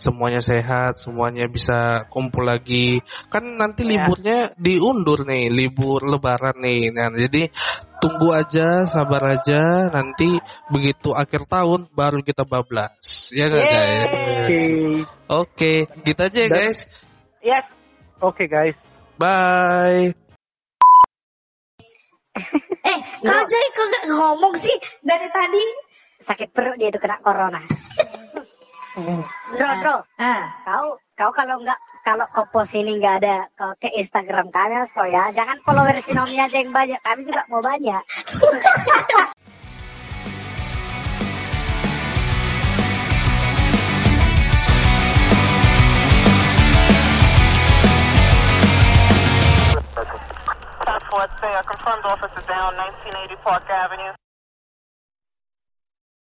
[0.00, 4.00] semuanya sehat semuanya bisa kumpul lagi kan nanti Ya.
[4.00, 7.52] liburnya diundur nih libur lebaran nih nah jadi
[8.00, 10.40] tunggu aja sabar aja nanti
[10.72, 14.60] begitu akhir tahun baru kita bablas ya nggak guys Oke.
[15.28, 16.78] oke gitu aja ya guys
[17.40, 17.64] Yes.
[18.20, 18.76] Oke guys.
[19.16, 20.12] bye
[22.80, 25.64] Eh, kau Joy kok gak ngomong sih dari tadi?
[26.20, 27.58] sakit perut dia itu kena corona.
[28.90, 29.22] Bro,
[29.54, 34.50] bro, Ah, kau kau kalau nggak kalau kau post ini nggak ada ke, ke Instagram
[34.50, 35.30] kami so ya.
[35.30, 36.98] Jangan follower Sinomi aja yang banyak.
[36.98, 38.02] Kami juga mau banyak.
[51.40, 54.12] Say, I confirmed officer down 1980 Park Avenue.